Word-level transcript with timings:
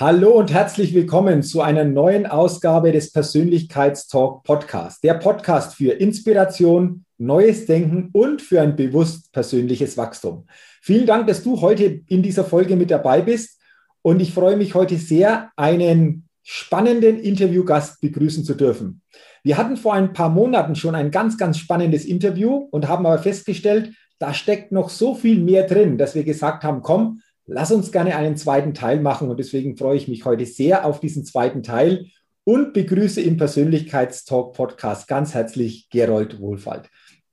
Hallo 0.00 0.30
und 0.30 0.50
herzlich 0.50 0.94
willkommen 0.94 1.42
zu 1.42 1.60
einer 1.60 1.84
neuen 1.84 2.24
Ausgabe 2.24 2.90
des 2.90 3.12
Persönlichkeitstalk 3.12 4.42
Podcast. 4.44 5.04
Der 5.04 5.12
Podcast 5.12 5.74
für 5.74 5.92
Inspiration, 5.92 7.04
neues 7.18 7.66
Denken 7.66 8.08
und 8.14 8.40
für 8.40 8.62
ein 8.62 8.76
bewusst 8.76 9.30
persönliches 9.30 9.98
Wachstum. 9.98 10.46
Vielen 10.80 11.04
Dank, 11.04 11.26
dass 11.26 11.42
du 11.42 11.60
heute 11.60 12.00
in 12.06 12.22
dieser 12.22 12.44
Folge 12.44 12.76
mit 12.76 12.90
dabei 12.90 13.20
bist 13.20 13.60
und 14.00 14.20
ich 14.20 14.32
freue 14.32 14.56
mich 14.56 14.74
heute 14.74 14.96
sehr, 14.96 15.50
einen 15.56 16.26
spannenden 16.44 17.18
Interviewgast 17.18 18.00
begrüßen 18.00 18.42
zu 18.42 18.54
dürfen. 18.54 19.02
Wir 19.42 19.58
hatten 19.58 19.76
vor 19.76 19.92
ein 19.92 20.14
paar 20.14 20.30
Monaten 20.30 20.76
schon 20.76 20.94
ein 20.94 21.10
ganz, 21.10 21.36
ganz 21.36 21.58
spannendes 21.58 22.06
Interview 22.06 22.68
und 22.70 22.88
haben 22.88 23.04
aber 23.04 23.18
festgestellt, 23.18 23.92
da 24.18 24.32
steckt 24.32 24.72
noch 24.72 24.88
so 24.88 25.14
viel 25.14 25.40
mehr 25.42 25.66
drin, 25.66 25.98
dass 25.98 26.14
wir 26.14 26.24
gesagt 26.24 26.64
haben, 26.64 26.80
komm, 26.80 27.20
Lass 27.52 27.72
uns 27.72 27.90
gerne 27.90 28.14
einen 28.14 28.36
zweiten 28.36 28.74
Teil 28.74 29.00
machen 29.00 29.28
und 29.28 29.40
deswegen 29.40 29.76
freue 29.76 29.96
ich 29.96 30.06
mich 30.06 30.24
heute 30.24 30.46
sehr 30.46 30.86
auf 30.86 31.00
diesen 31.00 31.24
zweiten 31.24 31.64
Teil 31.64 32.06
und 32.44 32.72
begrüße 32.72 33.20
im 33.20 33.38
Persönlichkeitstalk 33.38 34.52
Podcast 34.52 35.08
ganz 35.08 35.34
herzlich 35.34 35.88
Gerold 35.90 36.38
Wohlfahrt. 36.38 36.88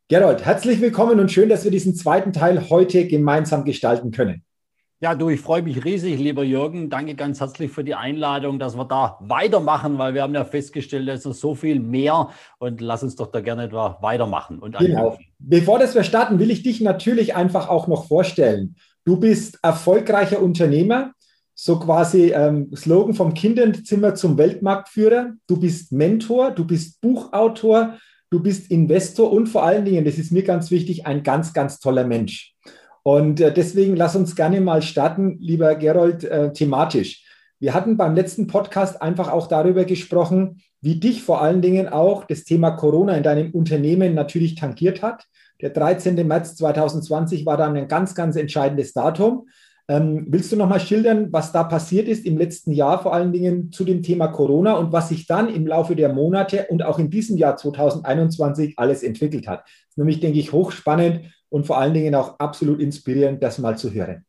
Gerold, 0.08 0.44
herzlich 0.44 0.82
willkommen 0.82 1.20
und 1.20 1.32
schön, 1.32 1.50
dass 1.50 1.66
wir 1.66 1.70
diesen 1.70 1.94
zweiten 1.94 2.34
Teil 2.34 2.72
heute 2.72 3.06
gemeinsam 3.06 3.64
gestalten 3.64 4.10
können. 4.10 4.44
Ja, 5.02 5.14
du, 5.14 5.30
ich 5.30 5.40
freue 5.40 5.62
mich 5.62 5.86
riesig, 5.86 6.18
lieber 6.18 6.44
Jürgen. 6.44 6.90
Danke 6.90 7.14
ganz 7.14 7.40
herzlich 7.40 7.72
für 7.72 7.84
die 7.84 7.94
Einladung, 7.94 8.58
dass 8.58 8.76
wir 8.76 8.86
da 8.86 9.20
weitermachen, 9.22 10.00
weil 10.00 10.16
wir 10.16 10.24
haben 10.24 10.34
ja 10.34 10.46
festgestellt, 10.46 11.08
da 11.08 11.14
ist 11.14 11.22
so 11.26 11.54
viel 11.54 11.80
mehr 11.80 12.32
und 12.58 12.82
lass 12.82 13.04
uns 13.04 13.16
doch 13.16 13.28
da 13.28 13.42
gerne 13.42 13.66
etwa 13.66 14.00
weitermachen. 14.02 14.58
Und 14.58 14.80
genau. 14.80 15.20
Bevor 15.38 15.78
das 15.78 15.94
wir 15.94 16.04
starten, 16.04 16.40
will 16.40 16.50
ich 16.50 16.64
dich 16.64 16.82
natürlich 16.82 17.36
einfach 17.36 17.70
auch 17.70 17.86
noch 17.86 18.08
vorstellen. 18.08 18.78
Du 19.08 19.16
bist 19.16 19.58
erfolgreicher 19.64 20.42
Unternehmer, 20.42 21.14
so 21.56 21.80
quasi 21.80 22.34
ähm, 22.34 22.76
Slogan 22.76 23.14
vom 23.14 23.34
Kinderzimmer 23.34 24.16
zum 24.16 24.38
Weltmarktführer. 24.38 25.32
Du 25.48 25.58
bist 25.58 25.94
Mentor, 25.94 26.52
du 26.52 26.68
bist 26.68 27.00
Buchautor, 27.00 27.98
du 28.30 28.42
bist 28.42 28.70
Investor 28.70 29.32
und 29.32 29.48
vor 29.48 29.64
allen 29.64 29.86
Dingen, 29.86 30.04
das 30.04 30.18
ist 30.18 30.34
mir 30.34 30.44
ganz 30.44 30.72
wichtig, 30.72 31.08
ein 31.08 31.24
ganz, 31.24 31.54
ganz 31.54 31.80
toller 31.80 32.06
Mensch. 32.06 32.54
Und 33.02 33.40
äh, 33.40 33.54
deswegen 33.54 33.96
lass 33.96 34.18
uns 34.18 34.36
gerne 34.36 34.60
mal 34.60 34.82
starten, 34.82 35.38
lieber 35.40 35.76
Gerold, 35.76 36.26
äh, 36.26 36.52
thematisch. 36.52 37.24
Wir 37.62 37.74
hatten 37.74 37.96
beim 37.96 38.14
letzten 38.14 38.48
Podcast 38.48 39.02
einfach 39.02 39.32
auch 39.32 39.48
darüber 39.48 39.86
gesprochen, 39.86 40.60
wie 40.82 41.00
dich 41.00 41.24
vor 41.24 41.42
allen 41.42 41.62
Dingen 41.62 41.88
auch 41.88 42.26
das 42.26 42.44
Thema 42.44 42.72
Corona 42.72 43.16
in 43.16 43.24
deinem 43.24 43.52
Unternehmen 43.52 44.16
natürlich 44.16 44.56
tangiert 44.56 45.02
hat. 45.02 45.24
Der 45.62 45.72
13. 45.72 46.28
März 46.28 46.56
2020 46.56 47.46
war 47.46 47.58
dann 47.58 47.76
ein 47.76 47.88
ganz, 47.88 48.16
ganz 48.16 48.36
entscheidendes 48.36 48.94
Datum. 48.94 49.48
Ähm, 49.90 50.26
willst 50.28 50.52
du 50.52 50.58
noch 50.58 50.68
mal 50.68 50.82
schildern, 50.82 51.32
was 51.32 51.54
da 51.54 51.64
passiert 51.64 52.08
ist 52.10 52.26
im 52.26 52.38
letzten 52.38 52.74
Jahr, 52.74 53.02
vor 53.02 53.14
allen 53.14 53.32
Dingen 53.32 53.72
zu 53.72 53.86
dem 53.86 54.04
Thema 54.04 54.28
Corona 54.28 54.74
und 54.74 54.92
was 54.92 55.10
sich 55.10 55.28
dann 55.28 55.48
im 55.48 55.66
Laufe 55.66 55.96
der 55.96 56.12
Monate 56.12 56.68
und 56.70 56.84
auch 56.84 57.00
in 57.00 57.10
diesem 57.10 57.38
Jahr 57.38 57.56
2021 57.56 58.78
alles 58.78 59.02
entwickelt 59.02 59.48
hat? 59.48 59.62
Das 59.62 59.90
ist 59.92 59.98
nämlich, 59.98 60.20
denke 60.20 60.40
ich, 60.40 60.52
hochspannend 60.52 61.32
und 61.50 61.66
vor 61.66 61.78
allen 61.78 61.94
Dingen 61.94 62.16
auch 62.16 62.38
absolut 62.38 62.82
inspirierend, 62.82 63.42
das 63.42 63.60
mal 63.60 63.78
zu 63.78 63.94
hören. 63.94 64.27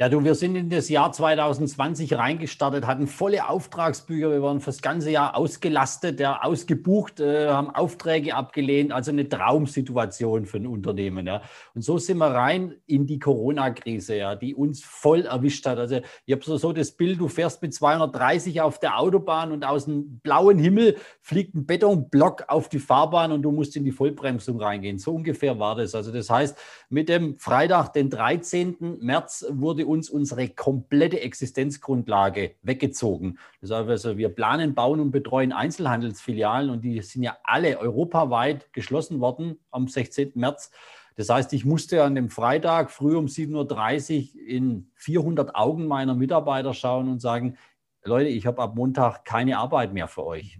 Ja, 0.00 0.08
du, 0.08 0.24
wir 0.24 0.34
sind 0.34 0.56
in 0.56 0.70
das 0.70 0.88
Jahr 0.88 1.12
2020 1.12 2.14
reingestartet, 2.14 2.86
hatten 2.86 3.06
volle 3.06 3.46
Auftragsbücher. 3.50 4.30
Wir 4.30 4.40
waren 4.40 4.60
fürs 4.60 4.80
ganze 4.80 5.10
Jahr 5.10 5.36
ausgelastet, 5.36 6.20
ja, 6.20 6.40
ausgebucht, 6.42 7.20
äh, 7.20 7.48
haben 7.48 7.68
Aufträge 7.68 8.34
abgelehnt. 8.34 8.92
Also 8.92 9.10
eine 9.10 9.28
Traumsituation 9.28 10.46
für 10.46 10.56
ein 10.56 10.66
Unternehmen. 10.66 11.26
Ja. 11.26 11.42
Und 11.74 11.82
so 11.82 11.98
sind 11.98 12.16
wir 12.16 12.28
rein 12.28 12.76
in 12.86 13.06
die 13.06 13.18
Corona-Krise, 13.18 14.16
ja, 14.16 14.36
die 14.36 14.54
uns 14.54 14.82
voll 14.82 15.26
erwischt 15.26 15.66
hat. 15.66 15.76
Also 15.76 16.00
ich 16.24 16.32
habe 16.32 16.42
so, 16.42 16.56
so 16.56 16.72
das 16.72 16.92
Bild, 16.92 17.20
du 17.20 17.28
fährst 17.28 17.60
mit 17.60 17.74
230 17.74 18.62
auf 18.62 18.80
der 18.80 18.98
Autobahn 18.98 19.52
und 19.52 19.66
aus 19.66 19.84
dem 19.84 20.20
blauen 20.20 20.58
Himmel 20.58 20.96
fliegt 21.20 21.54
ein 21.54 21.66
Betonblock 21.66 22.44
auf 22.48 22.70
die 22.70 22.78
Fahrbahn 22.78 23.32
und 23.32 23.42
du 23.42 23.52
musst 23.52 23.76
in 23.76 23.84
die 23.84 23.92
Vollbremsung 23.92 24.62
reingehen. 24.62 24.96
So 24.96 25.12
ungefähr 25.12 25.58
war 25.58 25.74
das. 25.74 25.94
Also 25.94 26.10
das 26.10 26.30
heißt, 26.30 26.56
mit 26.88 27.10
dem 27.10 27.38
Freitag, 27.38 27.92
den 27.92 28.08
13. 28.08 28.96
März, 29.02 29.44
wurde 29.50 29.89
uns 29.90 30.08
unsere 30.08 30.48
komplette 30.48 31.20
Existenzgrundlage 31.20 32.56
weggezogen. 32.62 33.38
Das 33.60 33.70
heißt 33.70 33.88
also, 33.88 34.16
wir 34.16 34.28
planen, 34.30 34.74
bauen 34.74 35.00
und 35.00 35.10
betreuen 35.10 35.52
Einzelhandelsfilialen 35.52 36.70
und 36.70 36.82
die 36.82 37.00
sind 37.02 37.22
ja 37.22 37.36
alle 37.44 37.78
europaweit 37.78 38.72
geschlossen 38.72 39.20
worden 39.20 39.58
am 39.70 39.88
16. 39.88 40.32
März. 40.34 40.70
Das 41.16 41.28
heißt, 41.28 41.52
ich 41.52 41.64
musste 41.64 42.02
an 42.02 42.14
dem 42.14 42.30
Freitag 42.30 42.90
früh 42.90 43.16
um 43.16 43.26
7.30 43.26 44.34
Uhr 44.34 44.48
in 44.48 44.90
400 44.94 45.54
Augen 45.54 45.86
meiner 45.86 46.14
Mitarbeiter 46.14 46.72
schauen 46.72 47.08
und 47.08 47.20
sagen, 47.20 47.56
Leute, 48.04 48.30
ich 48.30 48.46
habe 48.46 48.62
ab 48.62 48.74
Montag 48.76 49.24
keine 49.24 49.58
Arbeit 49.58 49.92
mehr 49.92 50.08
für 50.08 50.24
euch. 50.24 50.58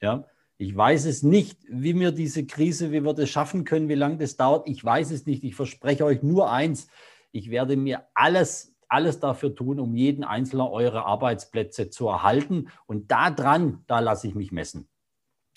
Ja, 0.00 0.26
ich 0.58 0.76
weiß 0.76 1.06
es 1.06 1.22
nicht, 1.22 1.58
wie 1.68 1.98
wir 1.98 2.12
diese 2.12 2.46
Krise, 2.46 2.92
wie 2.92 3.02
wir 3.02 3.14
das 3.14 3.30
schaffen 3.30 3.64
können, 3.64 3.88
wie 3.88 3.94
lange 3.94 4.18
das 4.18 4.36
dauert. 4.36 4.68
Ich 4.68 4.84
weiß 4.84 5.10
es 5.10 5.26
nicht. 5.26 5.42
Ich 5.44 5.54
verspreche 5.54 6.04
euch 6.04 6.22
nur 6.22 6.52
eins. 6.52 6.88
Ich 7.32 7.50
werde 7.50 7.76
mir 7.76 8.06
alles 8.14 8.71
alles 8.92 9.20
dafür 9.20 9.54
tun, 9.54 9.80
um 9.80 9.94
jeden 9.94 10.24
einzelnen 10.24 10.66
eurer 10.66 11.06
Arbeitsplätze 11.06 11.90
zu 11.90 12.08
erhalten. 12.08 12.68
Und 12.86 13.10
da 13.10 13.30
dran, 13.30 13.84
da 13.86 14.00
lasse 14.00 14.28
ich 14.28 14.34
mich 14.34 14.52
messen. 14.52 14.88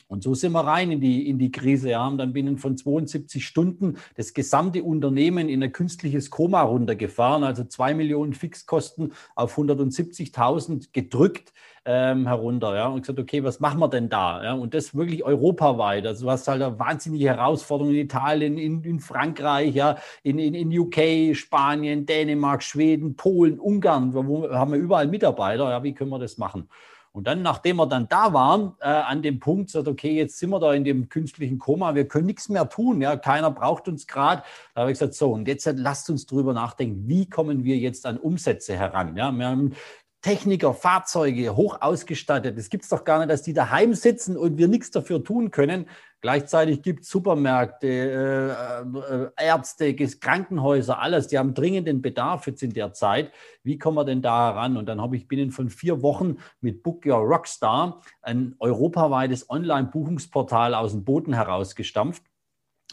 Und 0.07 0.23
so 0.23 0.35
sind 0.35 0.51
wir 0.51 0.61
rein 0.61 0.91
in 0.91 1.01
die, 1.01 1.27
in 1.27 1.39
die 1.39 1.51
Krise, 1.51 1.89
ja, 1.89 2.03
haben 2.03 2.17
dann 2.17 2.33
binnen 2.33 2.57
von 2.57 2.77
72 2.77 3.45
Stunden 3.45 3.97
das 4.15 4.33
gesamte 4.33 4.83
Unternehmen 4.83 5.49
in 5.49 5.63
ein 5.63 5.71
künstliches 5.71 6.29
Koma 6.29 6.61
runtergefahren, 6.61 7.43
also 7.43 7.63
zwei 7.63 7.93
Millionen 7.93 8.33
Fixkosten 8.33 9.13
auf 9.35 9.57
170.000 9.57 10.89
gedrückt 10.93 11.53
ähm, 11.85 12.27
herunter, 12.27 12.75
ja, 12.75 12.87
und 12.87 13.01
gesagt, 13.01 13.19
okay, 13.19 13.43
was 13.43 13.59
machen 13.59 13.79
wir 13.79 13.87
denn 13.87 14.09
da? 14.09 14.43
Ja, 14.43 14.53
und 14.53 14.73
das 14.73 14.95
wirklich 14.95 15.23
europaweit. 15.23 16.05
Also 16.05 16.25
du 16.25 16.31
hast 16.31 16.47
halt 16.47 16.61
eine 16.61 16.77
wahnsinnige 16.79 17.25
Herausforderung 17.25 17.93
in 17.93 17.99
Italien, 17.99 18.57
in, 18.57 18.83
in 18.83 18.99
Frankreich, 18.99 19.73
ja, 19.73 19.97
in, 20.23 20.39
in, 20.39 20.53
in 20.53 20.77
UK, 20.77 21.35
Spanien, 21.35 22.05
Dänemark, 22.05 22.63
Schweden, 22.63 23.15
Polen, 23.15 23.59
Ungarn, 23.59 24.13
wo 24.13 24.49
haben 24.51 24.71
wir 24.71 24.79
überall 24.79 25.07
Mitarbeiter, 25.07 25.69
ja, 25.69 25.83
wie 25.83 25.93
können 25.93 26.09
wir 26.09 26.19
das 26.19 26.37
machen? 26.37 26.69
Und 27.15 27.27
dann, 27.27 27.41
nachdem 27.41 27.77
wir 27.77 27.85
dann 27.85 28.09
da 28.09 28.33
waren, 28.33 28.73
äh, 28.81 28.87
an 28.87 29.21
dem 29.21 29.39
Punkt, 29.39 29.69
sagt, 29.69 29.87
okay, 29.87 30.11
jetzt 30.17 30.37
sind 30.37 30.49
wir 30.49 30.59
da 30.59 30.73
in 30.73 30.83
dem 30.83 31.07
künstlichen 31.07 31.59
Koma, 31.59 31.95
wir 31.95 32.09
können 32.09 32.25
nichts 32.25 32.49
mehr 32.49 32.67
tun, 32.67 32.99
ja, 32.99 33.15
keiner 33.15 33.51
braucht 33.51 33.87
uns 33.87 34.05
gerade. 34.05 34.43
Da 34.73 34.81
habe 34.81 34.91
ich 34.91 34.99
gesagt, 34.99 35.13
so, 35.13 35.31
und 35.31 35.47
jetzt 35.47 35.65
lasst 35.77 36.09
uns 36.09 36.25
drüber 36.25 36.51
nachdenken, 36.51 37.07
wie 37.07 37.29
kommen 37.29 37.63
wir 37.63 37.77
jetzt 37.77 38.05
an 38.05 38.17
Umsätze 38.17 38.77
heran? 38.77 39.15
Ja, 39.15 39.31
wir 39.31 39.47
haben 39.47 39.75
Techniker, 40.25 40.73
Fahrzeuge, 40.73 41.55
hoch 41.55 41.77
ausgestattet. 41.81 42.57
Es 42.57 42.71
gibt 42.71 42.83
es 42.83 42.89
doch 42.89 43.03
gar 43.03 43.19
nicht, 43.19 43.29
dass 43.29 43.43
die 43.43 43.53
daheim 43.53 43.93
sitzen 43.93 44.37
und 44.37 44.57
wir 44.57 44.67
nichts 44.67 44.89
dafür 44.89 45.23
tun 45.23 45.51
können. 45.51 45.85
Gleichzeitig 46.19 46.81
gibt 46.81 47.03
es 47.03 47.09
Supermärkte, 47.09 47.87
äh, 47.87 49.13
äh, 49.13 49.29
Ärzte, 49.37 49.95
Krankenhäuser, 49.95 50.97
alles. 50.97 51.27
Die 51.27 51.37
haben 51.37 51.53
dringenden 51.53 52.01
Bedarf 52.01 52.47
jetzt 52.47 52.63
in 52.63 52.73
der 52.73 52.91
Zeit. 52.93 53.33
Wie 53.61 53.77
kommen 53.77 53.97
wir 53.97 54.03
denn 54.03 54.23
da 54.23 54.47
heran? 54.47 54.77
Und 54.77 54.87
dann 54.87 54.99
habe 54.99 55.15
ich 55.15 55.27
binnen 55.27 55.51
von 55.51 55.69
vier 55.69 56.01
Wochen 56.01 56.37
mit 56.59 56.81
Book 56.81 57.05
Your 57.05 57.19
Rockstar 57.19 58.01
ein 58.23 58.55
europaweites 58.57 59.47
Online-Buchungsportal 59.51 60.73
aus 60.73 60.93
dem 60.93 61.03
Boden 61.03 61.33
herausgestampft 61.33 62.23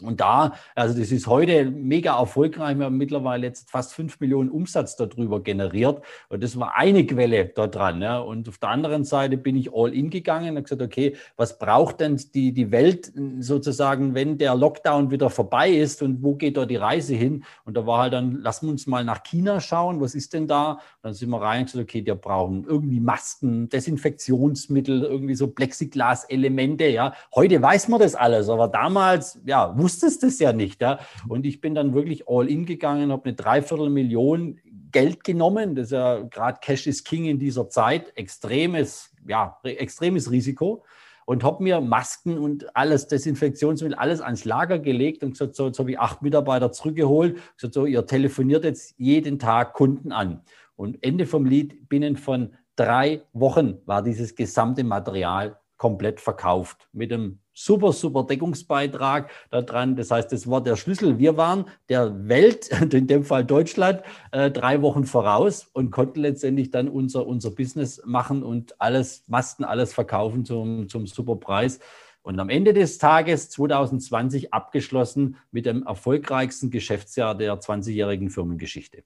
Und 0.01 0.21
da, 0.21 0.53
also 0.73 0.97
das 0.97 1.11
ist 1.11 1.27
heute 1.27 1.65
mega 1.65 2.17
erfolgreich. 2.17 2.77
Wir 2.77 2.85
haben 2.85 2.97
mittlerweile 2.97 3.45
jetzt 3.45 3.69
fast 3.69 3.93
fünf 3.93 4.19
Millionen 4.19 4.49
Umsatz 4.49 4.95
darüber 4.95 5.41
generiert. 5.41 6.01
Und 6.29 6.43
das 6.43 6.57
war 6.59 6.75
eine 6.75 7.05
Quelle 7.05 7.45
dort 7.45 7.75
dran. 7.75 8.01
Ja. 8.01 8.17
Und 8.17 8.49
auf 8.49 8.57
der 8.57 8.69
anderen 8.69 9.03
Seite 9.03 9.37
bin 9.37 9.55
ich 9.55 9.71
all 9.71 9.93
in 9.93 10.09
gegangen 10.09 10.57
und 10.57 10.63
gesagt, 10.63 10.81
okay, 10.81 11.15
was 11.37 11.59
braucht 11.59 11.99
denn 11.99 12.19
die, 12.33 12.53
die 12.53 12.71
Welt 12.71 13.11
sozusagen, 13.39 14.15
wenn 14.15 14.39
der 14.39 14.55
Lockdown 14.55 15.11
wieder 15.11 15.29
vorbei 15.29 15.69
ist 15.69 16.01
und 16.01 16.23
wo 16.23 16.33
geht 16.33 16.57
da 16.57 16.65
die 16.65 16.75
Reise 16.75 17.13
hin? 17.13 17.43
Und 17.63 17.77
da 17.77 17.85
war 17.85 17.99
halt 17.99 18.13
dann, 18.13 18.41
lassen 18.41 18.65
wir 18.65 18.71
uns 18.71 18.87
mal 18.87 19.03
nach 19.03 19.21
China 19.21 19.59
schauen. 19.59 20.01
Was 20.01 20.15
ist 20.15 20.33
denn 20.33 20.47
da? 20.47 20.73
Und 20.73 20.79
dann 21.03 21.13
sind 21.13 21.29
wir 21.29 21.39
rein 21.39 21.61
und 21.61 21.65
gesagt, 21.67 21.83
okay, 21.83 22.03
wir 22.03 22.15
brauchen 22.15 22.65
irgendwie 22.65 22.99
Masken, 22.99 23.69
Desinfektionsmittel, 23.69 25.03
irgendwie 25.03 25.35
so 25.35 25.47
Plexiglas-Elemente. 25.47 26.87
Ja. 26.87 27.13
Heute 27.35 27.61
weiß 27.61 27.89
man 27.89 27.99
das 27.99 28.15
alles, 28.15 28.49
aber 28.49 28.67
damals, 28.67 29.39
ja, 29.45 29.77
wusstest 29.83 30.23
es 30.23 30.39
ja 30.39 30.53
nicht. 30.53 30.81
Ja? 30.81 30.99
Und 31.27 31.45
ich 31.45 31.61
bin 31.61 31.75
dann 31.75 31.93
wirklich 31.93 32.27
all 32.27 32.49
in 32.49 32.65
gegangen, 32.65 33.11
habe 33.11 33.25
eine 33.25 33.35
Dreiviertelmillion 33.35 34.59
Geld 34.91 35.23
genommen. 35.23 35.75
Das 35.75 35.87
ist 35.87 35.91
ja 35.91 36.21
gerade 36.21 36.59
Cash 36.61 36.87
is 36.87 37.03
King 37.03 37.25
in 37.25 37.37
dieser 37.37 37.69
Zeit. 37.69 38.15
Extremes, 38.15 39.11
ja, 39.27 39.59
extremes 39.63 40.31
Risiko. 40.31 40.83
Und 41.25 41.43
habe 41.43 41.63
mir 41.63 41.79
Masken 41.79 42.37
und 42.37 42.75
alles, 42.75 43.07
Desinfektionsmittel, 43.07 43.97
alles 43.97 44.19
ans 44.19 44.43
Lager 44.43 44.79
gelegt 44.79 45.23
und 45.23 45.31
gesagt, 45.31 45.55
so, 45.55 45.67
jetzt 45.67 45.79
habe 45.79 45.91
ich 45.91 45.99
acht 45.99 46.21
Mitarbeiter 46.21 46.71
zurückgeholt. 46.71 47.39
Gesagt, 47.55 47.73
so, 47.73 47.85
ihr 47.85 48.05
telefoniert 48.05 48.65
jetzt 48.65 48.95
jeden 48.97 49.39
Tag 49.39 49.73
Kunden 49.73 50.11
an. 50.11 50.41
Und 50.75 51.01
Ende 51.01 51.25
vom 51.25 51.45
Lied, 51.45 51.87
binnen 51.87 52.17
von 52.17 52.55
drei 52.75 53.21
Wochen 53.31 53.77
war 53.85 54.03
dieses 54.03 54.35
gesamte 54.35 54.83
Material 54.83 55.57
komplett 55.83 56.21
verkauft 56.21 56.87
mit 56.93 57.11
einem 57.11 57.39
super, 57.51 57.91
super 57.91 58.23
Deckungsbeitrag 58.23 59.29
da 59.49 59.61
dran. 59.61 59.97
Das 59.97 60.11
heißt, 60.11 60.31
das 60.31 60.49
war 60.49 60.63
der 60.63 60.77
Schlüssel. 60.77 61.19
Wir 61.19 61.35
waren 61.35 61.65
der 61.89 62.29
Welt, 62.29 62.69
in 62.93 63.05
dem 63.05 63.25
Fall 63.25 63.43
Deutschland, 63.43 64.01
äh, 64.31 64.49
drei 64.49 64.81
Wochen 64.81 65.03
voraus 65.03 65.67
und 65.73 65.91
konnten 65.91 66.21
letztendlich 66.21 66.71
dann 66.71 66.87
unser, 66.87 67.27
unser 67.27 67.51
Business 67.51 68.01
machen 68.05 68.43
und 68.43 68.79
alles, 68.79 69.25
Masten, 69.27 69.65
alles 69.65 69.93
verkaufen 69.93 70.45
zum, 70.45 70.87
zum 70.87 71.05
super 71.05 71.35
Preis. 71.35 71.81
Und 72.21 72.39
am 72.39 72.47
Ende 72.47 72.71
des 72.71 72.97
Tages 72.97 73.49
2020 73.49 74.53
abgeschlossen 74.53 75.35
mit 75.51 75.65
dem 75.65 75.83
erfolgreichsten 75.83 76.71
Geschäftsjahr 76.71 77.35
der 77.35 77.59
20-jährigen 77.59 78.29
Firmengeschichte. 78.29 79.03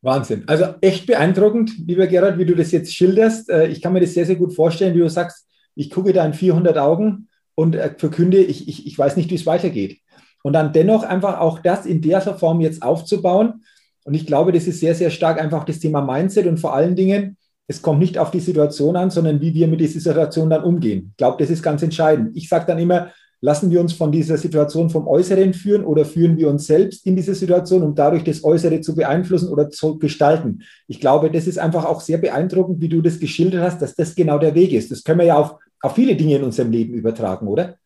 Wahnsinn. 0.00 0.44
Also 0.46 0.76
echt 0.80 1.06
beeindruckend, 1.06 1.72
lieber 1.88 2.06
Gerhard, 2.06 2.38
wie 2.38 2.46
du 2.46 2.54
das 2.54 2.70
jetzt 2.70 2.94
schilderst. 2.94 3.50
Äh, 3.50 3.66
ich 3.66 3.82
kann 3.82 3.92
mir 3.92 4.00
das 4.00 4.14
sehr, 4.14 4.26
sehr 4.26 4.36
gut 4.36 4.54
vorstellen, 4.54 4.94
wie 4.94 5.00
du 5.00 5.10
sagst, 5.10 5.49
ich 5.80 5.88
gucke 5.88 6.12
da 6.12 6.24
in 6.26 6.34
400 6.34 6.76
Augen 6.76 7.28
und 7.54 7.74
äh, 7.74 7.94
verkünde, 7.96 8.38
ich, 8.38 8.68
ich, 8.68 8.86
ich 8.86 8.98
weiß 8.98 9.16
nicht, 9.16 9.30
wie 9.30 9.34
es 9.34 9.46
weitergeht. 9.46 9.98
Und 10.42 10.52
dann 10.52 10.74
dennoch 10.74 11.04
einfach 11.04 11.40
auch 11.40 11.58
das 11.58 11.86
in 11.86 12.02
der 12.02 12.20
Form 12.20 12.60
jetzt 12.60 12.82
aufzubauen. 12.82 13.64
Und 14.04 14.14
ich 14.14 14.26
glaube, 14.26 14.52
das 14.52 14.66
ist 14.66 14.80
sehr, 14.80 14.94
sehr 14.94 15.10
stark 15.10 15.40
einfach 15.40 15.64
das 15.64 15.78
Thema 15.78 16.02
Mindset 16.02 16.46
und 16.46 16.58
vor 16.58 16.74
allen 16.74 16.96
Dingen, 16.96 17.38
es 17.66 17.80
kommt 17.80 18.00
nicht 18.00 18.18
auf 18.18 18.30
die 18.30 18.40
Situation 18.40 18.96
an, 18.96 19.10
sondern 19.10 19.40
wie 19.40 19.54
wir 19.54 19.68
mit 19.68 19.80
dieser 19.80 20.00
Situation 20.00 20.50
dann 20.50 20.64
umgehen. 20.64 21.08
Ich 21.12 21.16
glaube, 21.16 21.36
das 21.38 21.50
ist 21.50 21.62
ganz 21.62 21.82
entscheidend. 21.82 22.36
Ich 22.36 22.48
sage 22.48 22.66
dann 22.66 22.78
immer, 22.78 23.12
lassen 23.40 23.70
wir 23.70 23.80
uns 23.80 23.92
von 23.92 24.12
dieser 24.12 24.36
Situation 24.36 24.90
vom 24.90 25.06
Äußeren 25.06 25.54
führen 25.54 25.84
oder 25.84 26.04
führen 26.04 26.36
wir 26.36 26.48
uns 26.48 26.66
selbst 26.66 27.06
in 27.06 27.16
diese 27.16 27.34
Situation, 27.34 27.82
um 27.82 27.94
dadurch 27.94 28.24
das 28.24 28.44
Äußere 28.44 28.80
zu 28.80 28.94
beeinflussen 28.94 29.48
oder 29.50 29.70
zu 29.70 29.98
gestalten. 29.98 30.62
Ich 30.88 31.00
glaube, 31.00 31.30
das 31.30 31.46
ist 31.46 31.58
einfach 31.58 31.84
auch 31.84 32.00
sehr 32.00 32.18
beeindruckend, 32.18 32.80
wie 32.80 32.88
du 32.88 33.00
das 33.00 33.18
geschildert 33.18 33.62
hast, 33.62 33.80
dass 33.80 33.94
das 33.94 34.14
genau 34.14 34.38
der 34.38 34.54
Weg 34.54 34.72
ist. 34.72 34.90
Das 34.90 35.04
können 35.04 35.20
wir 35.20 35.26
ja 35.26 35.36
auf 35.36 35.56
auf 35.80 35.96
viele 35.96 36.16
Dinge 36.16 36.36
in 36.36 36.44
unserem 36.44 36.70
Leben 36.72 36.94
übertragen, 36.94 37.48
oder? 37.48 37.79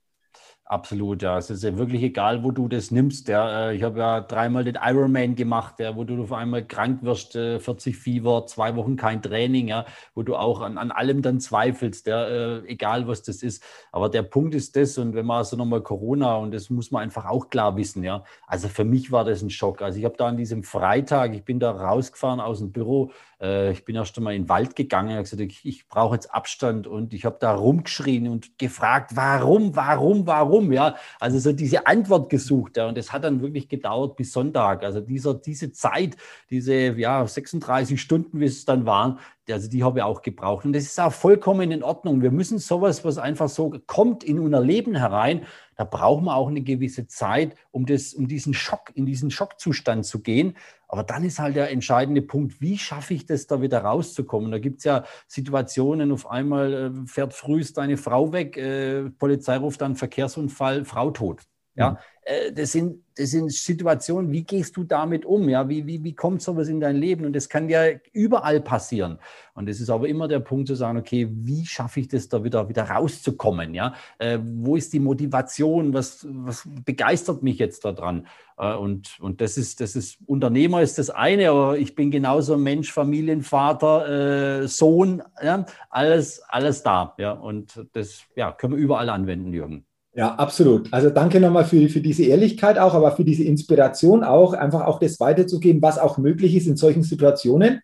Absolut, 0.74 1.22
ja. 1.22 1.38
Es 1.38 1.50
ist 1.50 1.62
ja 1.62 1.78
wirklich 1.78 2.02
egal, 2.02 2.42
wo 2.42 2.50
du 2.50 2.66
das 2.66 2.90
nimmst. 2.90 3.28
Ja. 3.28 3.68
Äh, 3.68 3.76
ich 3.76 3.84
habe 3.84 4.00
ja 4.00 4.20
dreimal 4.20 4.64
den 4.64 4.76
Ironman 4.82 5.36
gemacht, 5.36 5.78
ja, 5.78 5.94
wo 5.94 6.02
du 6.02 6.20
auf 6.20 6.32
einmal 6.32 6.66
krank 6.66 7.04
wirst, 7.04 7.34
40 7.34 7.86
äh, 7.86 7.96
Fieber, 7.96 8.44
zwei 8.46 8.74
Wochen 8.74 8.96
kein 8.96 9.22
Training, 9.22 9.68
ja, 9.68 9.86
wo 10.16 10.24
du 10.24 10.34
auch 10.34 10.62
an, 10.62 10.76
an 10.76 10.90
allem 10.90 11.22
dann 11.22 11.38
zweifelst, 11.38 12.08
ja, 12.08 12.26
äh, 12.26 12.66
egal 12.66 13.06
was 13.06 13.22
das 13.22 13.44
ist. 13.44 13.62
Aber 13.92 14.08
der 14.08 14.24
Punkt 14.24 14.56
ist 14.56 14.74
das, 14.74 14.98
und 14.98 15.14
wenn 15.14 15.26
man 15.26 15.38
also 15.38 15.56
nochmal 15.56 15.80
Corona, 15.80 16.34
und 16.38 16.52
das 16.52 16.70
muss 16.70 16.90
man 16.90 17.04
einfach 17.04 17.26
auch 17.26 17.50
klar 17.50 17.76
wissen, 17.76 18.02
ja. 18.02 18.24
Also 18.48 18.66
für 18.66 18.84
mich 18.84 19.12
war 19.12 19.24
das 19.24 19.42
ein 19.42 19.50
Schock. 19.50 19.80
Also 19.80 20.00
ich 20.00 20.04
habe 20.04 20.16
da 20.16 20.26
an 20.26 20.36
diesem 20.36 20.64
Freitag, 20.64 21.34
ich 21.34 21.44
bin 21.44 21.60
da 21.60 21.70
rausgefahren 21.70 22.40
aus 22.40 22.58
dem 22.58 22.72
Büro, 22.72 23.12
ich 23.40 23.84
bin 23.84 23.96
erst 23.96 24.16
einmal 24.16 24.34
in 24.34 24.44
den 24.44 24.48
Wald 24.48 24.74
gegangen 24.74 25.18
und 25.18 25.24
gesagt, 25.24 25.42
ich, 25.42 25.66
ich 25.66 25.86
brauche 25.88 26.14
jetzt 26.14 26.32
Abstand 26.32 26.86
und 26.86 27.12
ich 27.12 27.26
habe 27.26 27.36
da 27.38 27.54
rumgeschrien 27.54 28.28
und 28.28 28.58
gefragt, 28.58 29.16
warum, 29.16 29.76
warum, 29.76 30.26
warum, 30.26 30.63
ja. 30.72 30.96
Also 31.20 31.38
so 31.38 31.52
diese 31.52 31.86
Antwort 31.86 32.30
gesucht, 32.30 32.76
ja. 32.76 32.88
Und 32.88 32.98
es 32.98 33.12
hat 33.12 33.24
dann 33.24 33.40
wirklich 33.40 33.68
gedauert 33.68 34.16
bis 34.16 34.32
Sonntag. 34.32 34.84
Also 34.84 35.00
dieser, 35.00 35.34
diese 35.34 35.72
Zeit, 35.72 36.16
diese, 36.50 36.74
ja, 36.74 37.26
36 37.26 38.00
Stunden, 38.00 38.40
wie 38.40 38.46
es 38.46 38.64
dann 38.64 38.86
waren, 38.86 39.18
also 39.50 39.68
die 39.68 39.84
habe 39.84 39.98
ich 39.98 40.04
auch 40.04 40.22
gebraucht. 40.22 40.64
Und 40.64 40.72
das 40.72 40.84
ist 40.84 41.00
auch 41.00 41.12
vollkommen 41.12 41.70
in 41.70 41.82
Ordnung. 41.82 42.22
Wir 42.22 42.30
müssen 42.30 42.58
sowas, 42.58 43.04
was 43.04 43.18
einfach 43.18 43.48
so 43.48 43.74
kommt 43.86 44.24
in 44.24 44.38
unser 44.38 44.60
Leben 44.60 44.94
herein, 44.94 45.44
da 45.76 45.84
brauchen 45.84 46.24
wir 46.24 46.36
auch 46.36 46.48
eine 46.48 46.62
gewisse 46.62 47.06
Zeit, 47.08 47.56
um, 47.72 47.84
das, 47.84 48.14
um 48.14 48.28
diesen 48.28 48.54
Schock, 48.54 48.92
in 48.94 49.06
diesen 49.06 49.30
Schockzustand 49.30 50.06
zu 50.06 50.20
gehen. 50.20 50.56
Aber 50.88 51.02
dann 51.02 51.24
ist 51.24 51.40
halt 51.40 51.56
der 51.56 51.70
entscheidende 51.70 52.22
Punkt, 52.22 52.60
wie 52.60 52.78
schaffe 52.78 53.14
ich 53.14 53.26
das, 53.26 53.46
da 53.46 53.60
wieder 53.60 53.80
rauszukommen? 53.80 54.52
Da 54.52 54.58
gibt 54.58 54.78
es 54.78 54.84
ja 54.84 55.04
Situationen, 55.26 56.12
auf 56.12 56.30
einmal 56.30 56.72
äh, 56.72 57.06
fährt 57.06 57.34
frühest 57.34 57.76
deine 57.76 57.96
Frau 57.96 58.32
weg, 58.32 58.56
äh, 58.56 59.10
Polizei 59.10 59.56
ruft 59.56 59.80
dann 59.80 59.96
Verkehrsunfall, 59.96 60.84
Frau 60.84 61.10
tot. 61.10 61.42
Ja, 61.76 61.98
äh, 62.22 62.52
das 62.52 62.72
sind, 62.72 63.02
das 63.16 63.30
sind 63.30 63.52
Situationen, 63.52 64.30
wie 64.30 64.44
gehst 64.44 64.76
du 64.76 64.84
damit 64.84 65.24
um? 65.24 65.48
Ja, 65.48 65.68
wie, 65.68 65.86
wie, 65.86 66.02
wie 66.04 66.14
kommt 66.14 66.40
sowas 66.40 66.68
in 66.68 66.80
dein 66.80 66.96
Leben? 66.96 67.24
Und 67.24 67.34
das 67.34 67.48
kann 67.48 67.68
ja 67.68 67.84
überall 68.12 68.60
passieren. 68.60 69.18
Und 69.54 69.68
es 69.68 69.80
ist 69.80 69.90
aber 69.90 70.08
immer 70.08 70.28
der 70.28 70.40
Punkt 70.40 70.68
zu 70.68 70.74
sagen, 70.74 70.98
okay, 70.98 71.28
wie 71.30 71.66
schaffe 71.66 72.00
ich 72.00 72.08
das 72.08 72.28
da 72.28 72.42
wieder, 72.44 72.68
wieder 72.68 72.84
rauszukommen? 72.84 73.74
Ja, 73.74 73.94
äh, 74.18 74.38
wo 74.42 74.76
ist 74.76 74.92
die 74.92 75.00
Motivation? 75.00 75.92
Was, 75.94 76.26
was 76.28 76.68
begeistert 76.84 77.42
mich 77.42 77.58
jetzt 77.58 77.84
daran? 77.84 78.26
Äh, 78.56 78.74
und, 78.74 79.18
und 79.20 79.40
das 79.40 79.56
ist, 79.56 79.80
das 79.80 79.96
ist, 79.96 80.18
Unternehmer 80.26 80.80
ist 80.80 80.98
das 80.98 81.10
eine, 81.10 81.50
aber 81.50 81.78
ich 81.78 81.94
bin 81.94 82.10
genauso 82.10 82.56
Mensch, 82.56 82.92
Familienvater, 82.92 84.62
äh, 84.62 84.68
Sohn, 84.68 85.22
ja, 85.42 85.66
alles, 85.90 86.40
alles 86.48 86.82
da. 86.82 87.14
Ja, 87.18 87.32
und 87.32 87.86
das, 87.92 88.22
ja, 88.36 88.52
können 88.52 88.74
wir 88.74 88.80
überall 88.80 89.08
anwenden, 89.08 89.52
Jürgen. 89.52 89.86
Ja, 90.16 90.34
absolut. 90.36 90.92
Also 90.92 91.10
danke 91.10 91.40
nochmal 91.40 91.64
für, 91.64 91.88
für 91.88 92.00
diese 92.00 92.24
Ehrlichkeit 92.24 92.78
auch, 92.78 92.94
aber 92.94 93.12
für 93.12 93.24
diese 93.24 93.42
Inspiration 93.42 94.22
auch, 94.22 94.52
einfach 94.52 94.82
auch 94.82 95.00
das 95.00 95.18
weiterzugeben, 95.18 95.82
was 95.82 95.98
auch 95.98 96.18
möglich 96.18 96.54
ist 96.54 96.68
in 96.68 96.76
solchen 96.76 97.02
Situationen. 97.02 97.80